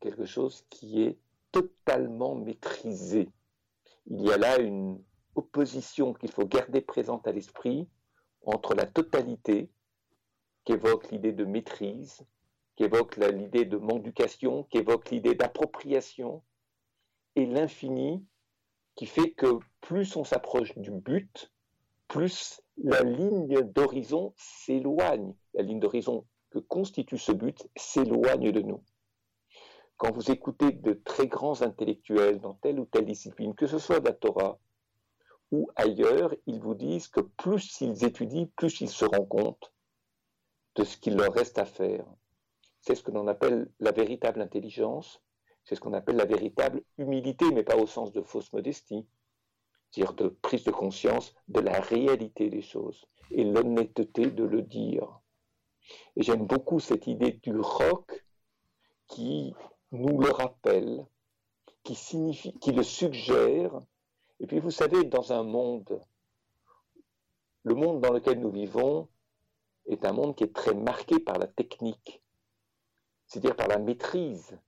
quelque 0.00 0.24
chose 0.24 0.64
qui 0.70 1.02
est 1.02 1.18
totalement 1.50 2.34
maîtrisé. 2.34 3.28
Il 4.06 4.22
y 4.22 4.32
a 4.32 4.38
là 4.38 4.58
une 4.58 5.02
opposition 5.34 6.14
qu'il 6.14 6.30
faut 6.30 6.46
garder 6.46 6.80
présente 6.80 7.26
à 7.26 7.32
l'esprit 7.32 7.88
entre 8.44 8.74
la 8.74 8.86
totalité, 8.86 9.70
qui 10.64 10.72
évoque 10.72 11.10
l'idée 11.10 11.32
de 11.32 11.44
maîtrise, 11.44 12.24
qui 12.76 12.84
évoque 12.84 13.16
l'idée 13.16 13.64
de 13.64 13.76
manducation, 13.76 14.64
qui 14.64 14.78
évoque 14.78 15.10
l'idée 15.10 15.34
d'appropriation, 15.34 16.42
et 17.34 17.46
l'infini, 17.46 18.24
qui 18.94 19.06
fait 19.06 19.32
que 19.32 19.58
plus 19.80 20.16
on 20.16 20.24
s'approche 20.24 20.76
du 20.76 20.90
but, 20.90 21.50
plus 22.08 22.62
la 22.76 23.02
ligne 23.02 23.62
d'horizon 23.62 24.34
s'éloigne. 24.36 25.34
La 25.54 25.62
ligne 25.62 25.80
d'horizon 25.80 26.26
que 26.50 26.58
constitue 26.58 27.18
ce 27.18 27.32
but 27.32 27.66
s'éloigne 27.76 28.52
de 28.52 28.60
nous. 28.60 28.82
Quand 29.96 30.12
vous 30.12 30.30
écoutez 30.30 30.72
de 30.72 30.92
très 30.92 31.26
grands 31.26 31.62
intellectuels 31.62 32.40
dans 32.40 32.54
telle 32.54 32.80
ou 32.80 32.86
telle 32.86 33.06
discipline, 33.06 33.54
que 33.54 33.66
ce 33.66 33.78
soit 33.78 34.00
la 34.00 34.12
Torah 34.12 34.58
ou 35.52 35.70
ailleurs, 35.76 36.34
ils 36.46 36.60
vous 36.60 36.74
disent 36.74 37.08
que 37.08 37.20
plus 37.20 37.80
ils 37.80 38.04
étudient, 38.04 38.48
plus 38.56 38.80
ils 38.80 38.88
se 38.88 39.04
rendent 39.04 39.28
compte 39.28 39.72
de 40.74 40.84
ce 40.84 40.96
qu'il 40.96 41.16
leur 41.16 41.32
reste 41.32 41.58
à 41.58 41.66
faire. 41.66 42.06
C'est 42.80 42.94
ce 42.94 43.02
que 43.02 43.10
l'on 43.10 43.28
appelle 43.28 43.70
la 43.78 43.92
véritable 43.92 44.40
intelligence, 44.40 45.22
c'est 45.64 45.74
ce 45.74 45.80
qu'on 45.80 45.92
appelle 45.92 46.16
la 46.16 46.24
véritable 46.24 46.82
humilité, 46.98 47.50
mais 47.52 47.62
pas 47.62 47.76
au 47.76 47.86
sens 47.86 48.12
de 48.12 48.22
fausse 48.22 48.52
modestie, 48.52 49.06
c'est-à-dire 49.90 50.14
de 50.14 50.28
prise 50.28 50.64
de 50.64 50.70
conscience 50.70 51.34
de 51.48 51.60
la 51.60 51.80
réalité 51.80 52.48
des 52.50 52.62
choses 52.62 53.06
et 53.30 53.44
l'honnêteté 53.44 54.26
de 54.26 54.44
le 54.44 54.62
dire. 54.62 55.20
Et 56.16 56.22
j'aime 56.22 56.46
beaucoup 56.46 56.80
cette 56.80 57.06
idée 57.06 57.32
du 57.42 57.58
roc 57.58 58.24
qui 59.08 59.54
nous 59.90 60.20
le 60.20 60.30
rappelle, 60.30 61.06
qui, 61.82 61.94
le 62.72 62.82
suggère. 62.82 63.78
Et 64.40 64.46
puis 64.46 64.58
vous 64.58 64.70
savez, 64.70 65.04
dans 65.04 65.32
un 65.32 65.42
monde, 65.42 66.00
le 67.64 67.74
monde 67.74 68.00
dans 68.00 68.12
lequel 68.12 68.40
nous 68.40 68.50
vivons 68.50 69.08
est 69.86 70.04
un 70.04 70.12
monde 70.12 70.34
qui 70.36 70.44
est 70.44 70.54
très 70.54 70.74
marqué 70.74 71.18
par 71.18 71.38
la 71.38 71.46
technique, 71.46 72.22
c'est-à-dire 73.26 73.56
par 73.56 73.68
la 73.68 73.78
maîtrise 73.78 74.58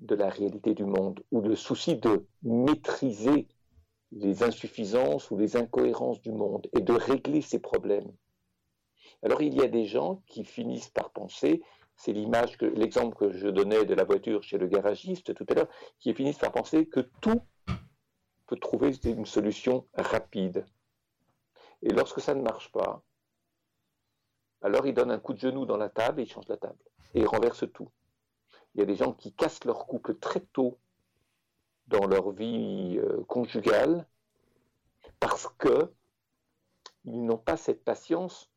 de 0.00 0.14
la 0.14 0.28
réalité 0.28 0.74
du 0.74 0.84
monde, 0.84 1.22
ou 1.30 1.40
le 1.40 1.54
souci 1.54 1.96
de 1.96 2.26
maîtriser 2.42 3.46
les 4.12 4.42
insuffisances 4.42 5.30
ou 5.30 5.36
les 5.36 5.56
incohérences 5.56 6.20
du 6.20 6.32
monde 6.32 6.66
et 6.76 6.80
de 6.80 6.92
régler 6.92 7.42
ces 7.42 7.60
problèmes. 7.60 8.10
Alors 9.22 9.42
il 9.42 9.54
y 9.54 9.62
a 9.62 9.68
des 9.68 9.84
gens 9.84 10.22
qui 10.26 10.44
finissent 10.44 10.88
par 10.88 11.10
penser, 11.10 11.62
c'est 11.96 12.12
l'image 12.12 12.56
que 12.56 12.64
l'exemple 12.64 13.16
que 13.16 13.30
je 13.30 13.48
donnais 13.48 13.84
de 13.84 13.94
la 13.94 14.04
voiture 14.04 14.42
chez 14.42 14.58
le 14.58 14.66
garagiste 14.66 15.34
tout 15.34 15.46
à 15.48 15.54
l'heure, 15.54 15.68
qui 15.98 16.14
finissent 16.14 16.38
par 16.38 16.52
penser 16.52 16.86
que 16.86 17.00
tout 17.20 17.40
peut 18.46 18.56
trouver 18.56 18.92
une 19.04 19.26
solution 19.26 19.86
rapide. 19.94 20.64
Et 21.82 21.90
lorsque 21.90 22.20
ça 22.20 22.34
ne 22.34 22.42
marche 22.42 22.72
pas, 22.72 23.02
alors 24.62 24.86
il 24.86 24.94
donne 24.94 25.10
un 25.10 25.18
coup 25.18 25.34
de 25.34 25.38
genou 25.38 25.66
dans 25.66 25.76
la 25.76 25.88
table 25.88 26.20
et 26.20 26.24
il 26.24 26.30
change 26.30 26.48
la 26.48 26.56
table 26.56 26.82
et 27.14 27.20
il 27.20 27.26
renverse 27.26 27.64
tout. 27.72 27.90
Il 28.74 28.80
y 28.80 28.82
a 28.82 28.86
des 28.86 28.96
gens 28.96 29.12
qui 29.12 29.32
cassent 29.32 29.64
leur 29.64 29.86
couple 29.86 30.16
très 30.18 30.40
tôt 30.40 30.78
dans 31.88 32.06
leur 32.06 32.30
vie 32.30 32.98
euh, 32.98 33.24
conjugale 33.24 34.06
parce 35.18 35.48
que 35.58 35.92
ils 37.04 37.24
n'ont 37.24 37.38
pas 37.38 37.56
cette 37.56 37.84
patience 37.84 38.50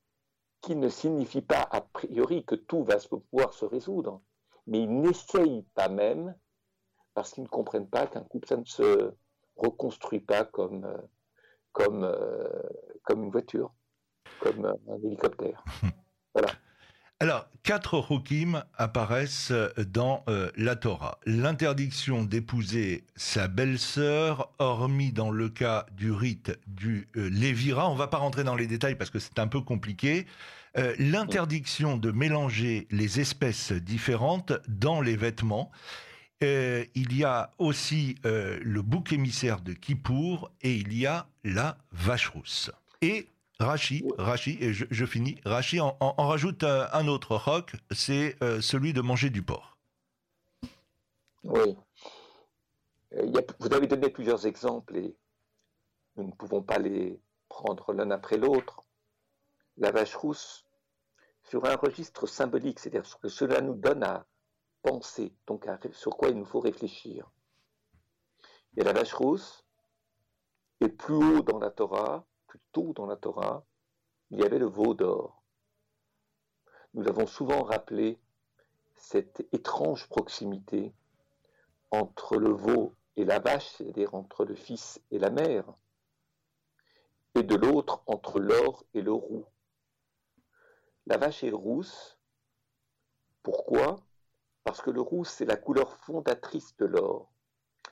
qui 0.62 0.76
ne 0.76 0.90
signifie 0.90 1.42
pas 1.42 1.68
a 1.72 1.82
priori 1.82 2.46
que 2.46 2.56
tout 2.56 2.84
va 2.84 2.98
pouvoir 2.98 3.54
se 3.54 3.66
résoudre, 3.66 4.22
mais 4.68 4.82
ils 4.82 5.02
n'essayent 5.02 5.66
pas 5.74 5.90
même 5.90 6.36
parce 7.14 7.32
qu'ils 7.32 7.44
ne 7.44 7.50
comprennent 7.50 7.90
pas 7.90 8.08
qu'un 8.08 8.24
couple 8.24 8.48
ça 8.48 8.58
ne 8.58 8.66
se 8.66 9.14
reconstruit 9.56 10.20
pas 10.20 10.46
comme 10.46 10.86
euh, 10.86 10.98
euh, 11.80 12.64
comme 13.04 13.24
une 13.24 13.32
voiture, 13.32 13.74
comme 14.40 14.66
un 14.66 14.98
hélicoptère. 15.04 15.64
Alors, 17.20 17.48
quatre 17.64 17.98
rokim 17.98 18.66
apparaissent 18.76 19.54
dans 19.78 20.24
euh, 20.28 20.52
la 20.58 20.76
Torah. 20.76 21.20
L'interdiction 21.26 22.24
d'épouser 22.24 23.06
sa 23.16 23.48
belle-sœur, 23.48 24.52
hormis 24.60 25.14
dans 25.14 25.32
le 25.32 25.48
cas 25.48 25.86
du 25.96 26.12
rite 26.12 26.60
du 26.68 27.08
euh, 27.16 27.30
Lévira. 27.30 27.90
On 27.90 27.94
ne 27.94 27.98
va 27.98 28.08
pas 28.08 28.18
rentrer 28.18 28.44
dans 28.44 28.56
les 28.56 28.68
détails 28.68 28.96
parce 28.96 29.10
que 29.10 29.20
c'est 29.20 29.40
un 29.40 29.48
peu 29.48 29.62
compliqué. 29.62 30.26
Euh, 30.78 30.94
l'interdiction 31.00 31.98
de 31.98 32.12
mélanger 32.12 32.88
les 32.92 33.22
espèces 33.22 33.72
différentes 33.72 34.52
dans 34.68 35.00
les 35.00 35.16
vêtements. 35.16 35.72
il 36.42 37.16
y 37.16 37.24
a 37.24 37.52
aussi 37.58 38.18
le 38.24 38.82
bouc 38.82 39.14
émissaire 39.14 39.62
de 39.62 39.72
Kippour 39.72 40.52
et 40.62 40.76
il 40.76 40.92
y 40.92 41.06
a 41.06 41.28
la 41.46 41.78
vache 41.94 42.28
rousse. 42.28 42.70
Rachi, 43.60 44.04
Rachi, 44.18 44.58
et 44.60 44.74
je, 44.74 45.06
finis. 45.06 45.40
Rachi 45.46 45.80
en, 45.80 45.96
rajoute 46.00 46.64
un, 46.64 47.08
autre 47.08 47.36
roc, 47.36 47.76
c'est 47.92 48.36
euh, 48.44 48.62
celui 48.62 48.94
de 48.94 49.02
manger 49.02 49.30
du 49.30 49.44
porc. 49.44 49.78
Oui. 51.44 51.78
Euh, 53.14 53.32
vous 53.60 53.74
avez 53.74 53.88
donné 53.88 54.10
plusieurs 54.10 54.48
exemples 54.48 54.98
et 54.98 55.16
nous 56.16 56.26
ne 56.26 56.32
pouvons 56.32 56.62
pas 56.62 56.80
les 56.80 57.20
prendre 57.48 57.94
l'un 57.94 58.12
après 58.12 58.38
l'autre. 58.38 58.84
La 59.78 59.92
vache 59.92 60.16
rousse, 60.16 60.66
sur 61.44 61.66
un 61.66 61.76
registre 61.76 62.28
symbolique, 62.28 62.80
c'est-à-dire 62.80 63.06
ce 63.06 63.16
que 63.16 63.28
cela 63.28 63.62
nous 63.62 63.76
donne 63.76 64.04
à 64.04 64.26
penser, 64.82 65.34
donc 65.48 65.66
sur 65.92 66.18
quoi 66.18 66.30
il 66.30 66.38
nous 66.38 66.46
faut 66.46 66.60
réfléchir. 66.60 67.32
Et 68.78 68.84
la 68.84 68.94
vache 68.94 69.14
rousse, 69.14 69.64
est 70.82 70.90
plus 70.90 71.16
haut 71.16 71.42
dans 71.42 71.60
la 71.60 71.72
Torah, 71.72 72.26
plus 72.54 72.62
tôt 72.72 72.94
dans 72.94 73.08
la 73.08 73.16
Torah, 73.16 73.66
il 74.30 74.40
y 74.40 74.44
avait 74.44 74.60
le 74.60 74.68
veau 74.68 74.94
d'or. 74.94 75.42
Nous 76.94 77.08
avons 77.08 77.26
souvent 77.26 77.64
rappelé 77.64 78.20
cette 78.96 79.44
étrange 79.54 80.08
proximité 80.08 80.94
entre 81.90 82.38
le 82.38 82.52
veau 82.52 82.94
et 83.16 83.26
la 83.26 83.40
vache, 83.40 83.68
c'est-à-dire 83.70 84.14
entre 84.14 84.46
le 84.46 84.54
fils 84.54 85.02
et 85.10 85.18
la 85.18 85.32
mère, 85.32 85.66
et 87.34 87.42
de 87.42 87.56
l'autre 87.56 88.04
entre 88.06 88.40
l'or 88.40 88.86
et 88.94 89.02
le 89.02 89.14
roux. 89.14 89.48
La 91.08 91.18
vache 91.18 91.44
est 91.44 91.50
rousse. 91.50 92.20
Pourquoi? 93.42 93.96
Parce 94.64 94.80
que 94.80 94.92
le 94.92 95.02
roux, 95.02 95.26
c'est 95.26 95.46
la 95.46 95.58
couleur 95.58 95.92
fondatrice 95.92 96.78
de 96.78 96.86
l'or, 96.86 97.32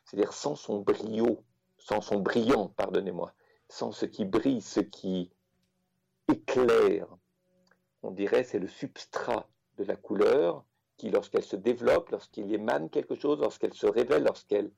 c'est-à-dire 0.06 0.34
sans 0.34 0.56
son 0.56 0.82
brio, 0.82 1.44
sans 1.80 2.02
son 2.02 2.20
brillant, 2.20 2.68
pardonnez-moi 2.68 3.34
sans 3.72 3.94
ce 3.94 4.06
qui 4.06 4.26
brille, 4.26 4.62
ce 4.62 4.82
qui 4.82 5.32
éclaire. 6.28 7.08
On 8.04 8.12
dirait 8.12 8.44
c'est 8.44 8.60
le 8.60 8.68
substrat 8.68 9.48
de 9.78 9.86
la 9.86 9.96
couleur 9.96 10.66
qui, 10.98 11.10
lorsqu'elle 11.10 11.44
se 11.44 11.56
développe, 11.56 12.10
lorsqu'il 12.10 12.54
émane 12.54 12.90
quelque 12.90 13.16
chose, 13.16 13.40
lorsqu'elle 13.40 13.74
se 13.74 13.88
révèle, 13.88 14.24
lorsqu'elle 14.24 14.72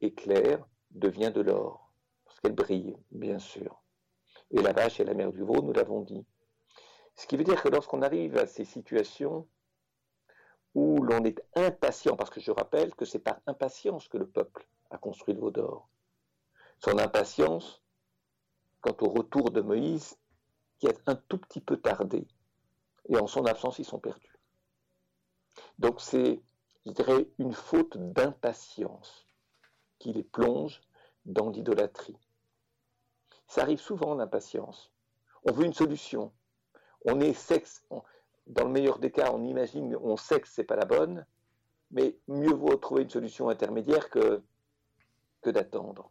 éclaire, 0.00 0.66
devient 0.90 1.30
de 1.32 1.42
l'or, 1.42 1.92
lorsqu'elle 2.26 2.54
brille, 2.54 2.96
bien 3.12 3.38
sûr. 3.38 3.80
Et 4.50 4.60
la 4.60 4.72
vache 4.72 4.98
est 4.98 5.04
la 5.04 5.14
mère 5.14 5.32
du 5.32 5.42
veau, 5.42 5.62
nous 5.62 5.72
l'avons 5.72 6.00
dit. 6.00 6.26
Ce 7.14 7.28
qui 7.28 7.36
veut 7.36 7.44
dire 7.44 7.62
que 7.62 7.68
lorsqu'on 7.68 8.02
arrive 8.02 8.36
à 8.36 8.48
ces 8.48 8.64
situations 8.64 9.46
où 10.74 11.00
l'on 11.04 11.22
est 11.22 11.40
impatient, 11.54 12.16
parce 12.16 12.30
que 12.30 12.40
je 12.40 12.50
rappelle 12.50 12.96
que 12.96 13.04
c'est 13.04 13.20
par 13.20 13.40
impatience 13.46 14.08
que 14.08 14.18
le 14.18 14.26
peuple 14.26 14.66
a 14.90 14.98
construit 14.98 15.34
le 15.34 15.40
veau 15.40 15.52
d'or. 15.52 15.88
Son 16.78 16.98
impatience 16.98 17.80
quant 18.80 18.96
au 19.00 19.08
retour 19.08 19.50
de 19.50 19.60
Moïse, 19.60 20.16
qui 20.78 20.88
a 20.88 20.92
un 21.06 21.14
tout 21.14 21.38
petit 21.38 21.60
peu 21.60 21.76
tardé. 21.76 22.26
Et 23.08 23.16
en 23.16 23.26
son 23.26 23.44
absence, 23.44 23.78
ils 23.78 23.84
sont 23.84 23.98
perdus. 23.98 24.38
Donc 25.78 26.00
c'est, 26.00 26.42
je 26.86 26.90
dirais, 26.92 27.28
une 27.38 27.52
faute 27.52 27.96
d'impatience 27.96 29.26
qui 29.98 30.12
les 30.12 30.22
plonge 30.22 30.80
dans 31.26 31.50
l'idolâtrie. 31.50 32.16
Ça 33.46 33.62
arrive 33.62 33.80
souvent 33.80 34.14
l'impatience. 34.14 34.92
On 35.44 35.52
veut 35.52 35.64
une 35.64 35.74
solution. 35.74 36.32
On 37.04 37.20
est 37.20 37.34
sexe. 37.34 37.84
dans 38.46 38.64
le 38.64 38.70
meilleur 38.70 38.98
des 38.98 39.10
cas, 39.10 39.32
on 39.32 39.44
imagine, 39.44 39.96
on 39.96 40.16
sait 40.16 40.40
que 40.40 40.48
c'est 40.48 40.64
pas 40.64 40.76
la 40.76 40.84
bonne, 40.86 41.26
mais 41.90 42.16
mieux 42.28 42.54
vaut 42.54 42.76
trouver 42.76 43.02
une 43.02 43.10
solution 43.10 43.48
intermédiaire 43.48 44.08
que 44.10 44.42
d'attendre. 45.44 46.10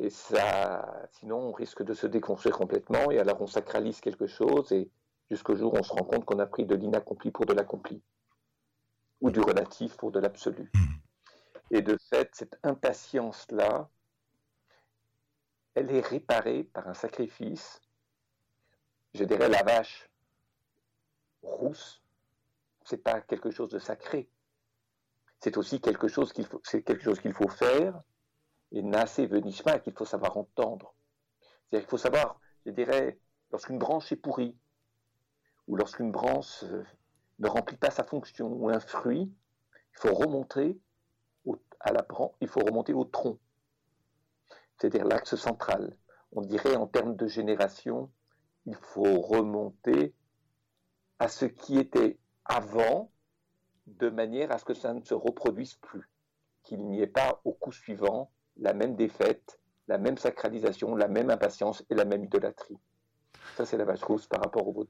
Et 0.00 0.08
ça, 0.08 1.08
sinon, 1.12 1.36
on 1.36 1.52
risque 1.52 1.82
de 1.82 1.92
se 1.92 2.06
déconstruire 2.06 2.56
complètement, 2.56 3.10
et 3.10 3.18
alors 3.18 3.40
on 3.42 3.46
sacralise 3.46 4.00
quelque 4.00 4.26
chose, 4.26 4.72
et 4.72 4.90
jusqu'au 5.30 5.54
jour 5.54 5.74
où 5.74 5.76
on 5.76 5.82
se 5.82 5.92
rend 5.92 6.04
compte 6.04 6.24
qu'on 6.24 6.38
a 6.38 6.46
pris 6.46 6.64
de 6.64 6.74
l'inaccompli 6.74 7.30
pour 7.30 7.44
de 7.44 7.52
l'accompli, 7.52 8.02
ou 9.20 9.30
du 9.30 9.40
relatif 9.40 9.98
pour 9.98 10.10
de 10.10 10.18
l'absolu. 10.18 10.70
Hmm. 10.72 10.94
Et 11.70 11.82
de 11.82 11.98
fait, 12.08 12.30
cette 12.32 12.58
impatience-là, 12.62 13.90
elle 15.74 15.90
est 15.90 16.00
réparée 16.00 16.64
par 16.64 16.88
un 16.88 16.94
sacrifice, 16.94 17.82
je 19.12 19.24
dirais 19.24 19.50
la 19.50 19.62
vache 19.62 20.08
rousse, 21.42 22.02
c'est 22.84 23.02
pas 23.02 23.20
quelque 23.20 23.50
chose 23.50 23.68
de 23.68 23.78
sacré. 23.78 24.30
C'est 25.40 25.58
aussi 25.58 25.78
quelque 25.78 26.08
chose 26.08 26.32
qu'il 26.32 26.46
faut, 26.46 26.60
c'est 26.64 26.82
quelque 26.82 27.02
chose 27.02 27.20
qu'il 27.20 27.34
faut 27.34 27.48
faire 27.48 28.02
et 28.72 28.82
Nasé 28.82 29.26
Venishma 29.26 29.78
qu'il 29.78 29.92
faut 29.92 30.04
savoir 30.04 30.36
entendre. 30.36 30.94
C'est-à-dire 31.40 31.86
qu'il 31.86 31.90
faut 31.90 31.98
savoir, 31.98 32.40
je 32.66 32.70
dirais, 32.70 33.18
lorsqu'une 33.50 33.78
branche 33.78 34.12
est 34.12 34.16
pourrie, 34.16 34.56
ou 35.66 35.76
lorsqu'une 35.76 36.10
branche 36.10 36.64
euh, 36.64 36.84
ne 37.38 37.48
remplit 37.48 37.76
pas 37.76 37.90
sa 37.90 38.04
fonction, 38.04 38.48
ou 38.48 38.68
un 38.68 38.80
fruit, 38.80 39.32
il 39.72 39.98
faut 39.98 40.14
remonter 40.14 40.78
à 41.80 41.92
la 41.92 42.02
branche, 42.02 42.34
il 42.40 42.48
faut 42.48 42.60
remonter 42.60 42.92
au 42.92 43.04
tronc, 43.04 43.38
c'est-à-dire 44.76 45.06
l'axe 45.06 45.34
central. 45.34 45.96
On 46.32 46.42
dirait 46.42 46.76
en 46.76 46.86
termes 46.86 47.16
de 47.16 47.26
génération, 47.26 48.10
il 48.66 48.76
faut 48.76 49.20
remonter 49.20 50.14
à 51.18 51.28
ce 51.28 51.46
qui 51.46 51.78
était 51.78 52.18
avant, 52.44 53.10
de 53.86 54.10
manière 54.10 54.52
à 54.52 54.58
ce 54.58 54.64
que 54.64 54.74
ça 54.74 54.92
ne 54.92 55.02
se 55.02 55.14
reproduise 55.14 55.74
plus, 55.76 56.08
qu'il 56.62 56.86
n'y 56.86 57.00
ait 57.00 57.06
pas 57.06 57.40
au 57.44 57.52
coup 57.52 57.72
suivant 57.72 58.30
la 58.56 58.74
même 58.74 58.96
défaite, 58.96 59.60
la 59.88 59.98
même 59.98 60.18
sacralisation, 60.18 60.96
la 60.96 61.08
même 61.08 61.30
impatience 61.30 61.84
et 61.90 61.94
la 61.94 62.04
même 62.04 62.24
idolâtrie. 62.24 62.78
Ça, 63.56 63.66
c'est 63.66 63.76
la 63.76 63.84
vache 63.84 64.02
rousse 64.02 64.26
par 64.26 64.40
rapport 64.40 64.66
au 64.66 64.72
veau. 64.72 64.86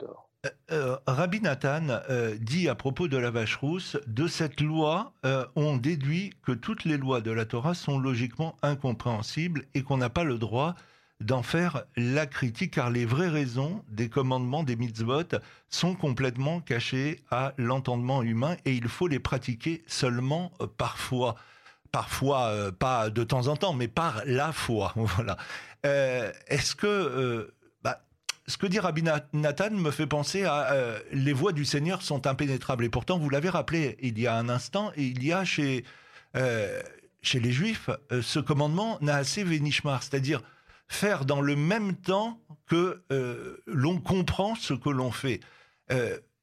Euh, 0.47 0.51
euh, 0.71 0.97
Rabbi 1.07 1.41
Nathan 1.41 1.89
euh, 1.89 2.37
dit 2.39 2.69
à 2.69 2.75
propos 2.75 3.09
de 3.09 3.17
la 3.17 3.31
vache 3.31 3.57
rousse, 3.57 3.97
de 4.07 4.27
cette 4.27 4.61
loi, 4.61 5.13
on 5.57 5.77
déduit 5.77 6.33
que 6.43 6.53
toutes 6.53 6.85
les 6.85 6.97
lois 6.97 7.21
de 7.21 7.31
la 7.31 7.45
Torah 7.45 7.75
sont 7.75 7.99
logiquement 7.99 8.57
incompréhensibles 8.63 9.65
et 9.75 9.83
qu'on 9.83 9.97
n'a 9.97 10.11
pas 10.11 10.25
le 10.25 10.39
droit 10.39 10.75
d'en 11.21 11.43
faire 11.43 11.85
la 11.97 12.27
critique, 12.27 12.75
car 12.75 12.91
les 12.91 13.05
vraies 13.05 13.29
raisons 13.29 13.83
des 13.89 14.09
commandements 14.09 14.63
des 14.63 14.77
mitzvot 14.77 15.37
sont 15.69 15.95
complètement 15.95 16.61
cachées 16.61 17.21
à 17.31 17.53
l'entendement 17.59 18.23
humain 18.23 18.57
et 18.65 18.73
il 18.73 18.89
faut 18.89 19.07
les 19.07 19.19
pratiquer 19.19 19.83
seulement 19.87 20.53
parfois 20.79 21.35
parfois 21.93 22.47
euh, 22.47 22.73
pas 22.73 23.11
de 23.11 23.25
temps 23.25 23.47
en 23.49 23.57
temps, 23.57 23.73
mais 23.73 23.89
par 23.89 24.23
la 24.27 24.53
foi. 24.53 24.93
Voilà. 24.97 25.37
Euh, 25.87 26.31
est-ce 26.49 26.75
que 26.75 26.87
euh, 26.87 27.55
bah, 27.83 28.03
ce 28.47 28.59
que 28.59 28.67
dit 28.67 28.79
Rabbi 28.79 29.03
Nathan 29.33 29.71
me 29.71 29.91
fait 29.91 30.07
penser 30.07 30.45
à 30.45 30.75
les 31.13 31.33
voies 31.33 31.53
du 31.53 31.65
Seigneur 31.65 32.03
sont 32.03 32.27
impénétrables. 32.27 32.85
Et 32.85 32.91
pourtant, 32.91 33.19
vous 33.19 33.31
l'avez 33.31 33.49
rappelé 33.49 33.97
il 34.01 34.19
y 34.19 34.27
a 34.27 34.37
un 34.37 34.49
instant, 34.49 34.93
il 34.97 35.25
y 35.25 35.33
a 35.33 35.45
chez 35.45 35.85
chez 37.23 37.41
les 37.41 37.53
Juifs 37.53 37.91
ce 38.23 38.39
commandement 38.39 38.99
Naasé 39.01 39.43
Venishmar, 39.45 40.03
c'est-à-dire 40.03 40.43
faire 40.89 41.25
dans 41.25 41.41
le 41.41 41.57
même 41.57 41.95
temps 41.97 42.41
que 42.67 43.03
l'on 43.67 44.01
comprend 44.01 44.55
ce 44.55 44.75
que 44.75 44.91
l'on 44.91 45.11
fait 45.11 45.41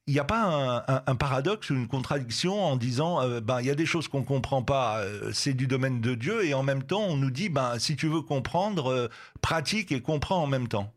il 0.08 0.14
n'y 0.14 0.20
a 0.20 0.24
pas 0.24 1.02
un, 1.06 1.16
paradoxe 1.16 1.68
ou 1.68 1.74
une 1.74 1.86
contradiction 1.86 2.64
en 2.64 2.76
disant 2.76 3.20
euh, 3.20 3.40
ben 3.42 3.60
il 3.60 3.66
y 3.66 3.70
a 3.70 3.74
des 3.74 3.84
choses 3.84 4.08
qu'on 4.08 4.24
comprend 4.24 4.62
pas, 4.62 5.02
euh, 5.02 5.30
c'est 5.34 5.52
du 5.52 5.66
domaine 5.66 6.00
de 6.00 6.14
Dieu, 6.14 6.46
et 6.46 6.54
en 6.54 6.62
même 6.62 6.82
temps 6.82 7.02
on 7.02 7.16
nous 7.18 7.30
dit 7.30 7.50
ben 7.50 7.78
si 7.78 7.94
tu 7.94 8.08
veux 8.08 8.22
comprendre, 8.22 8.90
euh, 8.90 9.08
pratique 9.42 9.92
et 9.92 10.00
comprends 10.00 10.42
en 10.42 10.46
même 10.46 10.66
temps. 10.66 10.90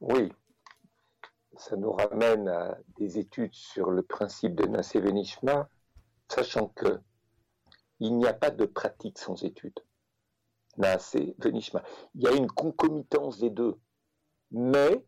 Oui, 0.00 0.32
ça 1.56 1.74
nous 1.74 1.90
ramène 1.90 2.46
à 2.46 2.78
des 2.96 3.18
études 3.18 3.54
sur 3.54 3.90
le 3.90 4.02
principe 4.02 4.54
de 4.54 4.66
Nassé 4.66 5.00
Venishma, 5.00 5.68
sachant 6.28 6.68
que 6.68 7.00
il 7.98 8.16
n'y 8.16 8.28
a 8.28 8.34
pas 8.34 8.50
de 8.50 8.66
pratique 8.66 9.18
sans 9.18 9.42
étude. 9.42 9.80
Nassé 10.76 11.34
Venishma. 11.38 11.82
Il 12.14 12.22
y 12.22 12.28
a 12.28 12.32
une 12.32 12.48
concomitance 12.48 13.40
des 13.40 13.50
deux, 13.50 13.80
mais 14.52 15.04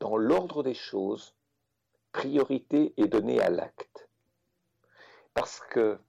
dans 0.00 0.16
l'ordre 0.16 0.62
des 0.62 0.74
choses, 0.74 1.34
priorité 2.12 2.94
est 2.96 3.06
donnée 3.06 3.40
à 3.40 3.50
l'acte. 3.50 4.08
Parce 5.34 5.60
que 5.70 6.00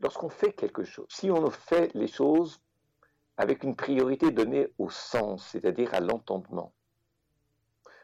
lorsqu'on 0.00 0.28
fait 0.28 0.52
quelque 0.52 0.84
chose, 0.84 1.06
si 1.08 1.30
on 1.30 1.50
fait 1.50 1.94
les 1.94 2.08
choses 2.08 2.60
avec 3.36 3.62
une 3.62 3.76
priorité 3.76 4.32
donnée 4.32 4.68
au 4.78 4.90
sens, 4.90 5.46
c'est-à-dire 5.46 5.94
à, 5.94 6.00
l'entendement, 6.00 6.74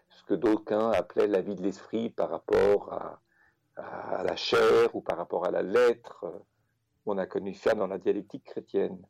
ce 0.09 0.23
que 0.25 0.35
d'aucuns 0.35 0.93
appelaient 0.93 1.27
la 1.27 1.41
vie 1.41 1.57
de 1.57 1.63
l'esprit 1.63 2.09
par 2.09 2.31
rapport 2.31 2.93
à, 2.93 3.21
la 3.77 4.37
chair 4.37 4.95
ou 4.95 5.01
par 5.01 5.17
rapport 5.17 5.45
à 5.45 5.51
la 5.51 5.63
lettre. 5.63 6.25
On 7.07 7.19
a 7.19 7.27
connu 7.27 7.55
ça 7.55 7.75
dans 7.75 7.89
la 7.89 7.99
dialectique 7.99 8.45
chrétienne. 8.45 9.05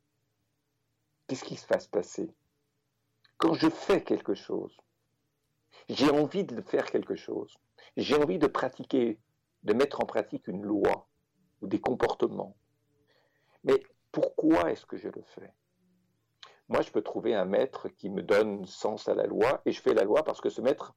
Qu'est-ce 1.27 1.45
qui 1.45 1.57
se 1.57 1.67
va 1.67 1.79
se 1.79 1.89
passer? 1.91 2.35
Quand 3.37 3.53
je 3.53 3.69
fais 3.69 4.03
quelque 4.03 4.33
chose, 4.33 4.75
j'ai 5.89 6.11
envie 6.11 6.45
de 6.45 6.61
faire 6.63 6.87
quelque 6.87 7.15
chose, 7.15 7.57
j'ai 7.97 8.17
envie 8.17 8.39
de 8.39 8.47
pratiquer, 8.47 9.19
de 9.63 9.73
mettre 9.73 10.01
en 10.01 10.07
pratique 10.07 10.49
une 10.49 10.63
loi 10.63 11.09
ou 11.61 11.67
des 11.67 11.81
comportements. 11.81 12.57
Mais 13.65 13.83
pourquoi 14.13 14.71
est-ce 14.71 14.87
que 14.87 14.97
je 14.97 15.09
le 15.09 15.23
fais? 15.23 15.53
Moi, 16.69 16.81
je 16.81 16.91
peux 16.91 17.03
trouver 17.03 17.35
un 17.35 17.45
maître 17.45 17.89
qui 17.89 18.09
me 18.09 18.23
donne 18.23 18.67
sens 18.67 19.09
à 19.09 19.15
la 19.15 19.27
loi, 19.27 19.61
et 19.67 19.73
je 19.73 19.81
fais 19.81 19.93
la 19.93 20.05
loi 20.05 20.25
parce 20.25 20.41
que 20.41 20.49
ce 20.49 20.61
maître 20.61 20.95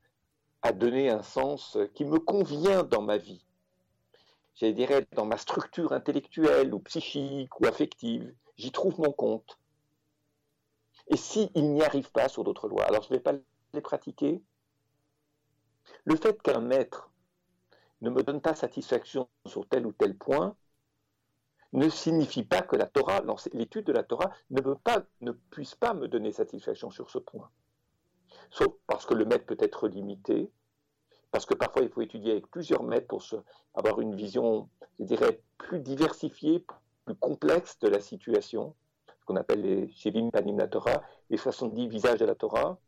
a 0.62 0.72
donné 0.72 1.10
un 1.10 1.24
sens 1.24 1.78
qui 1.94 2.06
me 2.06 2.20
convient 2.20 2.84
dans 2.84 3.02
ma 3.02 3.18
vie. 3.18 3.46
Je 4.56 4.66
dirais 4.68 5.06
dans 5.12 5.26
ma 5.26 5.38
structure 5.38 5.92
intellectuelle 5.92 6.74
ou 6.74 6.80
psychique 6.80 7.60
ou 7.60 7.68
affective, 7.68 8.34
j'y 8.56 8.72
trouve 8.72 9.00
mon 9.00 9.12
compte. 9.12 9.60
Et 11.10 11.18
s'il 11.18 11.52
n'y 11.56 11.84
arrive 11.84 12.12
pas 12.12 12.28
sur 12.28 12.44
d'autres 12.44 12.68
lois, 12.68 12.86
alors 12.86 13.04
je 13.04 13.10
ne 13.10 13.18
vais 13.18 13.24
pas 13.24 13.34
les 13.74 13.82
pratiquer. 13.82 14.42
Le 16.06 16.16
fait 16.16 16.42
qu'un 16.42 16.62
maître 16.62 17.10
ne 18.02 18.10
me 18.10 18.24
donne 18.24 18.42
pas 18.42 18.56
satisfaction 18.56 19.28
sur 19.46 19.68
tel 19.68 19.86
ou 19.86 19.92
tel 19.92 20.18
point, 20.18 20.56
ne 21.74 21.90
signifie 21.90 22.44
pas 22.44 22.62
que 22.62 22.76
la 22.76 22.86
Torah, 22.86 23.22
l'étude 23.54 23.86
de 23.86 23.92
la 23.92 24.04
Torah, 24.04 24.32
ne, 24.50 25.32
puisse 25.52 25.76
pas 25.76 25.94
me 25.94 26.08
donner 26.08 26.32
satisfaction 26.32 26.90
sur 26.90 27.10
ce 27.10 27.18
point. 27.18 27.50
Sauf 28.50 28.74
parce 28.88 29.06
que 29.06 29.14
le 29.14 29.26
maître 29.26 29.46
peut 29.46 29.58
être 29.60 29.88
limité, 29.88 30.52
parce 31.32 31.46
que 31.46 31.54
parfois 31.54 31.82
il 31.82 31.90
faut 31.90 32.02
étudier 32.02 32.32
avec 32.32 32.48
plusieurs 32.48 32.84
maîtres 32.84 33.08
pour 33.08 33.24
avoir 33.74 34.00
une 34.00 34.16
vision, 34.16 34.70
plus 35.58 35.80
diversifiée, 35.80 36.66
plus 37.06 37.16
complexe 37.16 37.78
de 37.80 37.90
la 37.90 38.00
situation, 38.00 38.76
ce 39.20 39.26
qu'on 39.26 39.36
appelle 39.36 39.62
les 39.62 39.92
Shevim 39.92 40.30
Panim 40.32 40.58
la 40.58 40.68
Torah, 40.68 41.04
les 41.30 41.38
70 41.38 41.88
visages 41.90 42.20
de 42.20 42.26
la 42.26 42.36
Torah. 42.36 42.80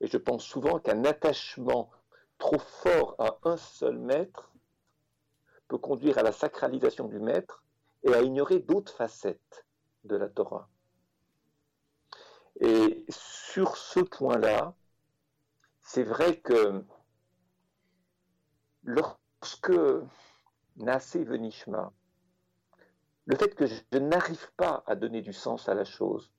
Et 0.00 0.06
je 0.06 0.18
pense 0.18 0.44
souvent 0.44 0.78
qu'un 0.78 1.04
attachement 1.04 1.90
trop 2.38 2.58
fort 2.58 3.14
à 3.18 3.38
un 3.44 3.56
seul 3.56 3.98
maître 3.98 4.52
peut 5.68 5.78
conduire 5.78 6.18
à 6.18 6.22
la 6.22 6.32
sacralisation 6.32 7.08
du 7.08 7.18
maître 7.18 7.64
et 8.02 8.14
à 8.14 8.22
ignorer 8.22 8.60
d'autres 8.60 8.92
facettes 8.92 9.66
de 10.04 10.16
la 10.16 10.28
Torah. 10.28 10.68
Et 12.60 13.04
sur 13.08 13.76
ce 13.76 14.00
point-là, 14.00 14.74
c'est 15.80 16.04
vrai 16.04 16.40
que 16.40 16.84
lorsque 18.84 19.72
Nassé 20.76 21.24
Venishma, 21.24 21.92
le 23.24 23.36
fait 23.36 23.54
que 23.54 23.66
je 23.66 23.98
n'arrive 23.98 24.52
pas 24.56 24.84
à 24.86 24.94
donner 24.94 25.20
du 25.20 25.32
sens 25.32 25.68
à 25.68 25.74
la 25.74 25.84
chose 25.84 26.30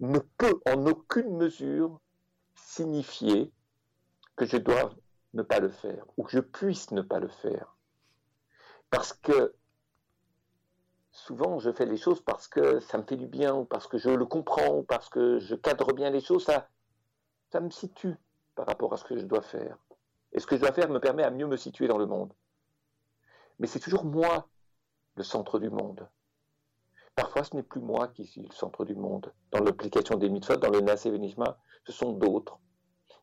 ne 0.00 0.18
peut 0.18 0.60
en 0.66 0.86
aucune 0.86 1.36
mesure 1.36 2.00
signifier 2.54 3.52
que 4.36 4.46
je 4.46 4.56
dois 4.56 4.90
ne 5.34 5.42
pas 5.42 5.60
le 5.60 5.68
faire 5.68 6.04
ou 6.16 6.24
que 6.24 6.32
je 6.32 6.40
puisse 6.40 6.90
ne 6.90 7.02
pas 7.02 7.18
le 7.18 7.28
faire. 7.28 7.76
Parce 8.90 9.12
que 9.12 9.54
souvent 11.12 11.58
je 11.58 11.70
fais 11.72 11.86
les 11.86 11.96
choses 11.96 12.20
parce 12.20 12.48
que 12.48 12.80
ça 12.80 12.98
me 12.98 13.02
fait 13.02 13.16
du 13.16 13.26
bien 13.26 13.54
ou 13.54 13.64
parce 13.64 13.86
que 13.86 13.98
je 13.98 14.10
le 14.10 14.26
comprends 14.26 14.78
ou 14.78 14.82
parce 14.82 15.08
que 15.08 15.38
je 15.38 15.54
cadre 15.54 15.92
bien 15.92 16.10
les 16.10 16.20
choses, 16.20 16.44
ça, 16.44 16.68
ça 17.50 17.60
me 17.60 17.70
situe 17.70 18.16
par 18.54 18.66
rapport 18.66 18.92
à 18.92 18.96
ce 18.96 19.04
que 19.04 19.16
je 19.16 19.24
dois 19.24 19.42
faire. 19.42 19.78
Et 20.32 20.40
ce 20.40 20.46
que 20.46 20.56
je 20.56 20.60
dois 20.60 20.72
faire 20.72 20.88
me 20.88 21.00
permet 21.00 21.22
à 21.22 21.30
mieux 21.30 21.46
me 21.46 21.56
situer 21.56 21.88
dans 21.88 21.98
le 21.98 22.06
monde. 22.06 22.32
Mais 23.58 23.66
c'est 23.66 23.80
toujours 23.80 24.04
moi 24.04 24.48
le 25.16 25.22
centre 25.22 25.58
du 25.58 25.70
monde. 25.70 26.08
Parfois, 27.20 27.44
ce 27.44 27.54
n'est 27.54 27.62
plus 27.62 27.82
moi 27.82 28.08
qui 28.08 28.24
suis 28.24 28.40
le 28.40 28.50
centre 28.50 28.86
du 28.86 28.94
monde. 28.94 29.30
Dans 29.50 29.60
l'application 29.60 30.16
des 30.16 30.30
mitzvot, 30.30 30.56
dans 30.56 30.70
le 30.70 30.80
Nase 30.80 31.02
ce 31.02 31.92
sont 31.92 32.12
d'autres. 32.12 32.58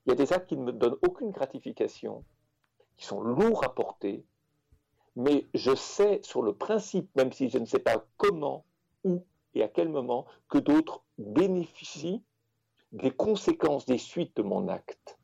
Il 0.05 0.09
y 0.09 0.11
a 0.11 0.15
des 0.15 0.33
actes 0.33 0.49
qui 0.49 0.55
ne 0.55 0.65
me 0.65 0.71
donnent 0.71 0.99
aucune 1.01 1.31
gratification, 1.31 2.23
qui 2.95 3.07
sont 3.07 3.21
lourds 3.21 3.63
à 3.63 3.73
porter, 3.73 4.23
mais 5.15 5.47
je 5.55 5.73
sais 5.73 6.19
sur 6.21 6.43
le 6.43 6.53
principe, 6.53 7.09
même 7.15 7.31
si 7.31 7.49
je 7.49 7.57
ne 7.57 7.65
sais 7.65 7.79
pas 7.79 8.05
comment, 8.17 8.65
où 9.03 9.25
et 9.55 9.63
à 9.63 9.67
quel 9.67 9.89
moment, 9.89 10.27
que 10.47 10.59
d'autres 10.59 11.03
bénéficient 11.17 12.23
des 12.91 13.09
conséquences 13.09 13.87
des 13.87 13.97
suites 13.97 14.37
de 14.37 14.43
mon 14.43 14.67
acte. 14.67 15.17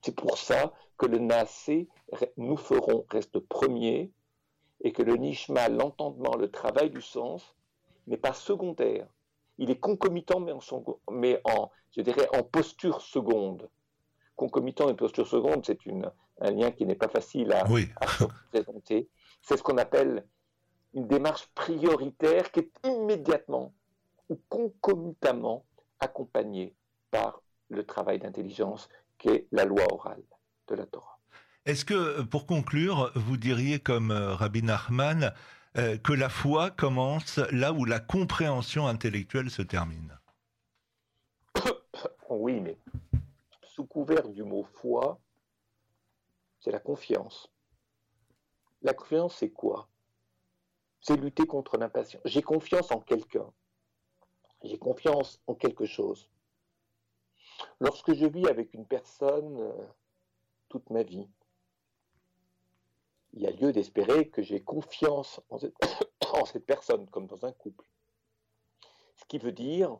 C'est 0.00 0.16
pour 0.16 0.38
ça 0.38 0.72
que 0.96 1.04
le 1.04 1.18
Nassé, 1.18 1.90
nous 2.38 2.56
ferons, 2.56 3.04
reste 3.10 3.38
premier, 3.40 4.10
et 4.80 4.92
que 4.92 5.02
le 5.02 5.16
Nishma, 5.16 5.68
l'entendement, 5.68 6.36
le 6.36 6.50
travail 6.50 6.90
du 6.90 7.00
sens, 7.00 7.54
n'est 8.06 8.16
pas 8.16 8.32
secondaire. 8.32 9.06
Il 9.58 9.70
est 9.70 9.78
concomitant, 9.78 10.40
mais 10.40 10.52
en, 10.52 10.60
mais 11.10 11.40
en, 11.44 11.70
je 11.96 12.02
dirais, 12.02 12.28
en 12.36 12.42
posture 12.42 13.00
seconde. 13.00 13.68
Concomitant 14.36 14.88
et 14.90 14.94
posture 14.94 15.26
seconde, 15.26 15.64
c'est 15.64 15.78
un 16.40 16.50
lien 16.50 16.70
qui 16.70 16.84
n'est 16.84 16.94
pas 16.94 17.08
facile 17.08 17.52
à, 17.52 17.64
présenter. 18.52 19.08
C'est 19.42 19.56
ce 19.56 19.62
qu'on 19.62 19.78
appelle 19.78 20.26
une 20.92 21.06
démarche 21.06 21.46
prioritaire 21.54 22.50
qui 22.52 22.60
est 22.60 22.72
immédiatement 22.84 23.72
ou 24.28 24.38
concomitamment 24.48 25.64
accompagnée 26.00 26.74
par 27.10 27.42
le 27.68 27.84
travail 27.84 28.18
d'intelligence 28.18 28.88
qui 29.18 29.28
est 29.28 29.48
la 29.52 29.64
loi 29.64 29.84
orale 29.90 30.22
de 30.68 30.74
la 30.74 30.86
Torah. 30.86 31.15
Est-ce 31.66 31.84
que, 31.84 32.22
pour 32.22 32.46
conclure, 32.46 33.10
vous 33.16 33.36
diriez 33.36 33.80
comme 33.80 34.12
euh, 34.12 34.36
Rabbi 34.36 34.62
Nachman 34.62 35.34
euh, 35.76 35.98
que 35.98 36.12
la 36.12 36.28
foi 36.28 36.70
commence 36.70 37.38
là 37.50 37.72
où 37.72 37.84
la 37.84 37.98
compréhension 37.98 38.86
intellectuelle 38.86 39.50
se 39.50 39.62
termine? 39.62 40.16
Oui, 42.28 42.60
mais 42.60 42.76
sous 43.62 43.84
couvert 43.84 44.28
du 44.28 44.44
mot 44.44 44.62
foi, 44.62 45.18
c'est 46.60 46.70
la 46.70 46.78
confiance. 46.78 47.50
La 48.82 48.94
confiance, 48.94 49.36
c'est 49.36 49.50
quoi? 49.50 49.88
C'est 51.00 51.16
lutter 51.16 51.46
contre 51.46 51.78
l'impatience. 51.78 52.22
J'ai 52.26 52.42
confiance 52.42 52.92
en 52.92 53.00
quelqu'un. 53.00 53.52
J'ai 54.62 54.78
confiance 54.78 55.40
en 55.48 55.54
quelque 55.54 55.86
chose. 55.86 56.28
Lorsque 57.80 58.14
je 58.14 58.26
vis 58.26 58.46
avec 58.46 58.72
une 58.74 58.86
personne 58.86 59.56
euh, 59.58 59.86
toute 60.68 60.90
ma 60.90 61.02
vie, 61.02 61.28
il 63.36 63.42
y 63.42 63.46
a 63.46 63.50
lieu 63.50 63.70
d'espérer 63.70 64.28
que 64.30 64.40
j'ai 64.40 64.62
confiance 64.62 65.42
en 65.50 65.58
cette, 66.46 66.64
personne, 66.64 67.06
comme 67.10 67.26
dans 67.26 67.44
un 67.44 67.52
couple. 67.52 67.86
Ce 69.16 69.26
qui 69.26 69.36
veut 69.38 69.52
dire 69.52 69.98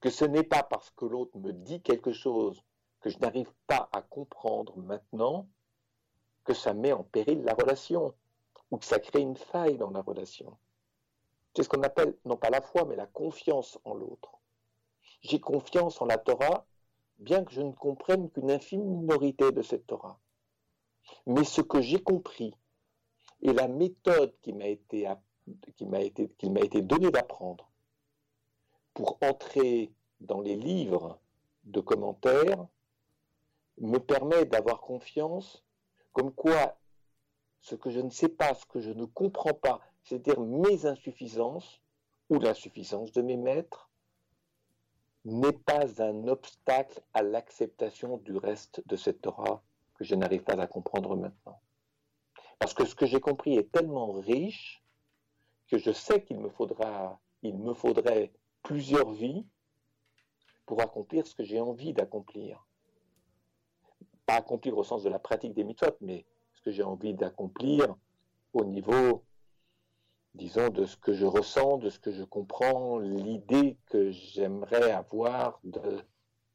que 0.00 0.08
ce 0.08 0.24
n'est 0.24 0.44
pas 0.44 0.62
parce 0.62 0.90
que 0.90 1.04
l'autre 1.04 1.36
me 1.36 1.52
dit 1.52 1.82
quelque 1.82 2.12
chose 2.12 2.62
que 3.00 3.10
je 3.10 3.18
n'arrive 3.18 3.52
pas 3.66 3.88
à 3.90 4.02
comprendre 4.02 4.76
maintenant 4.78 5.48
que 6.44 6.54
ça 6.54 6.74
met 6.74 6.92
en 6.92 7.02
péril 7.02 7.42
la 7.42 7.54
relation 7.54 8.14
ou 8.70 8.78
que 8.78 8.84
ça 8.84 9.00
crée 9.00 9.20
une 9.20 9.36
faille 9.36 9.76
dans 9.76 9.90
la 9.90 10.02
relation. 10.02 10.56
C'est 11.56 11.64
ce 11.64 11.68
qu'on 11.68 11.82
appelle 11.82 12.16
non 12.24 12.36
pas 12.36 12.50
la 12.50 12.60
foi, 12.60 12.84
mais 12.84 12.94
la 12.94 13.06
confiance 13.06 13.80
en 13.84 13.94
l'autre. 13.94 14.38
J'ai 15.22 15.40
confiance 15.40 16.00
en 16.00 16.06
la 16.06 16.18
Torah, 16.18 16.66
bien 17.18 17.44
que 17.44 17.52
je 17.52 17.62
ne 17.62 17.72
comprenne 17.72 18.30
qu'une 18.30 18.52
infime 18.52 18.84
minorité 18.84 19.50
de 19.50 19.62
cette 19.62 19.88
Torah. 19.88 20.20
Mais 21.26 21.44
ce 21.44 21.60
que 21.60 21.80
j'ai 21.80 22.02
compris 22.02 22.54
et 23.42 23.52
la 23.52 23.68
méthode 23.68 24.34
qui 24.40 24.52
m'a 24.52 24.66
été, 24.66 25.08
été, 26.00 26.28
qu'il 26.38 26.52
m'a 26.52 26.60
été 26.60 26.82
donnée 26.82 27.10
d'apprendre 27.10 27.70
pour 28.94 29.18
entrer 29.22 29.92
dans 30.20 30.40
les 30.40 30.56
livres 30.56 31.18
de 31.64 31.80
commentaires 31.80 32.66
me 33.80 33.98
permet 33.98 34.44
d'avoir 34.44 34.80
confiance 34.80 35.64
comme 36.12 36.32
quoi, 36.32 36.76
ce 37.60 37.76
que 37.76 37.90
je 37.90 38.00
ne 38.00 38.10
sais 38.10 38.28
pas, 38.28 38.54
ce 38.54 38.66
que 38.66 38.80
je 38.80 38.90
ne 38.90 39.04
comprends 39.04 39.54
pas, 39.54 39.80
c'est-à-dire 40.02 40.40
mes 40.40 40.86
insuffisances 40.86 41.80
ou 42.28 42.40
l'insuffisance 42.40 43.12
de 43.12 43.22
mes 43.22 43.36
maîtres, 43.36 43.88
n'est 45.24 45.52
pas 45.52 46.02
un 46.02 46.26
obstacle 46.26 47.00
à 47.14 47.22
l'acceptation 47.22 48.16
du 48.18 48.36
reste 48.36 48.82
de 48.86 48.96
cette 48.96 49.20
Torah 49.20 49.62
que 49.98 50.04
je 50.04 50.14
n'arrive 50.14 50.42
pas 50.42 50.54
à 50.54 50.66
comprendre 50.66 51.16
maintenant. 51.16 51.60
Parce 52.58 52.74
que 52.74 52.84
ce 52.84 52.94
que 52.94 53.06
j'ai 53.06 53.20
compris 53.20 53.56
est 53.56 53.70
tellement 53.70 54.12
riche 54.12 54.82
que 55.68 55.78
je 55.78 55.92
sais 55.92 56.24
qu'il 56.24 56.38
me 56.38 56.48
faudra, 56.48 57.20
faudrait 57.74 58.32
plusieurs 58.62 59.10
vies 59.12 59.46
pour 60.66 60.80
accomplir 60.80 61.26
ce 61.26 61.34
que 61.34 61.44
j'ai 61.44 61.60
envie 61.60 61.92
d'accomplir 61.92 62.64
pas 64.28 64.34
accomplir 64.34 64.76
au 64.76 64.84
sens 64.84 65.02
de 65.02 65.08
la 65.08 65.18
pratique 65.18 65.54
des 65.54 65.64
mitzvot, 65.64 65.96
mais 66.02 66.26
ce 66.52 66.60
que 66.60 66.70
j'ai 66.70 66.82
envie 66.82 67.14
d'accomplir 67.14 67.96
au 68.52 68.66
niveau, 68.66 69.24
disons, 70.34 70.68
de 70.68 70.84
ce 70.84 70.98
que 70.98 71.14
je 71.14 71.24
ressens, 71.24 71.78
de 71.78 71.88
ce 71.88 71.98
que 71.98 72.12
je 72.12 72.24
comprends, 72.24 72.98
l'idée 72.98 73.78
que 73.86 74.10
j'aimerais 74.10 74.90
avoir 74.90 75.58
de 75.64 76.02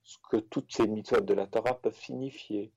ce 0.03 0.19
que 0.29 0.37
toutes 0.37 0.71
ces 0.71 0.87
méthodes 0.87 1.25
de 1.25 1.33
la 1.33 1.47
Torah 1.47 1.73
peuvent 1.73 1.99
signifier. 1.99 2.71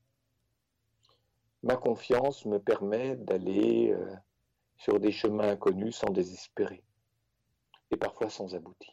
Ma 1.62 1.76
confiance 1.76 2.44
me 2.44 2.58
permet 2.58 3.16
d'aller 3.16 3.92
euh, 3.92 4.14
sur 4.76 5.00
des 5.00 5.12
chemins 5.12 5.48
inconnus 5.48 5.96
sans 5.96 6.10
désespérer 6.10 6.84
et 7.90 7.96
parfois 7.96 8.30
sans 8.30 8.54
aboutir. 8.54 8.92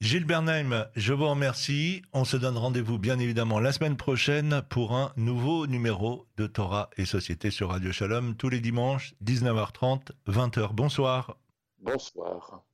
Gilles 0.00 0.24
Bernheim, 0.24 0.86
je 0.94 1.12
vous 1.12 1.28
remercie. 1.28 2.02
On 2.12 2.24
se 2.24 2.36
donne 2.36 2.56
rendez-vous 2.56 2.98
bien 2.98 3.18
évidemment 3.18 3.58
la 3.58 3.72
semaine 3.72 3.96
prochaine 3.96 4.62
pour 4.70 4.94
un 4.94 5.12
nouveau 5.16 5.66
numéro 5.66 6.26
de 6.36 6.46
Torah 6.46 6.88
et 6.96 7.04
Société 7.04 7.50
sur 7.50 7.70
Radio 7.70 7.90
Shalom 7.90 8.36
tous 8.36 8.48
les 8.48 8.60
dimanches, 8.60 9.14
19h30, 9.24 10.12
20h. 10.28 10.72
Bonsoir. 10.72 11.36
Bonsoir. 11.80 12.67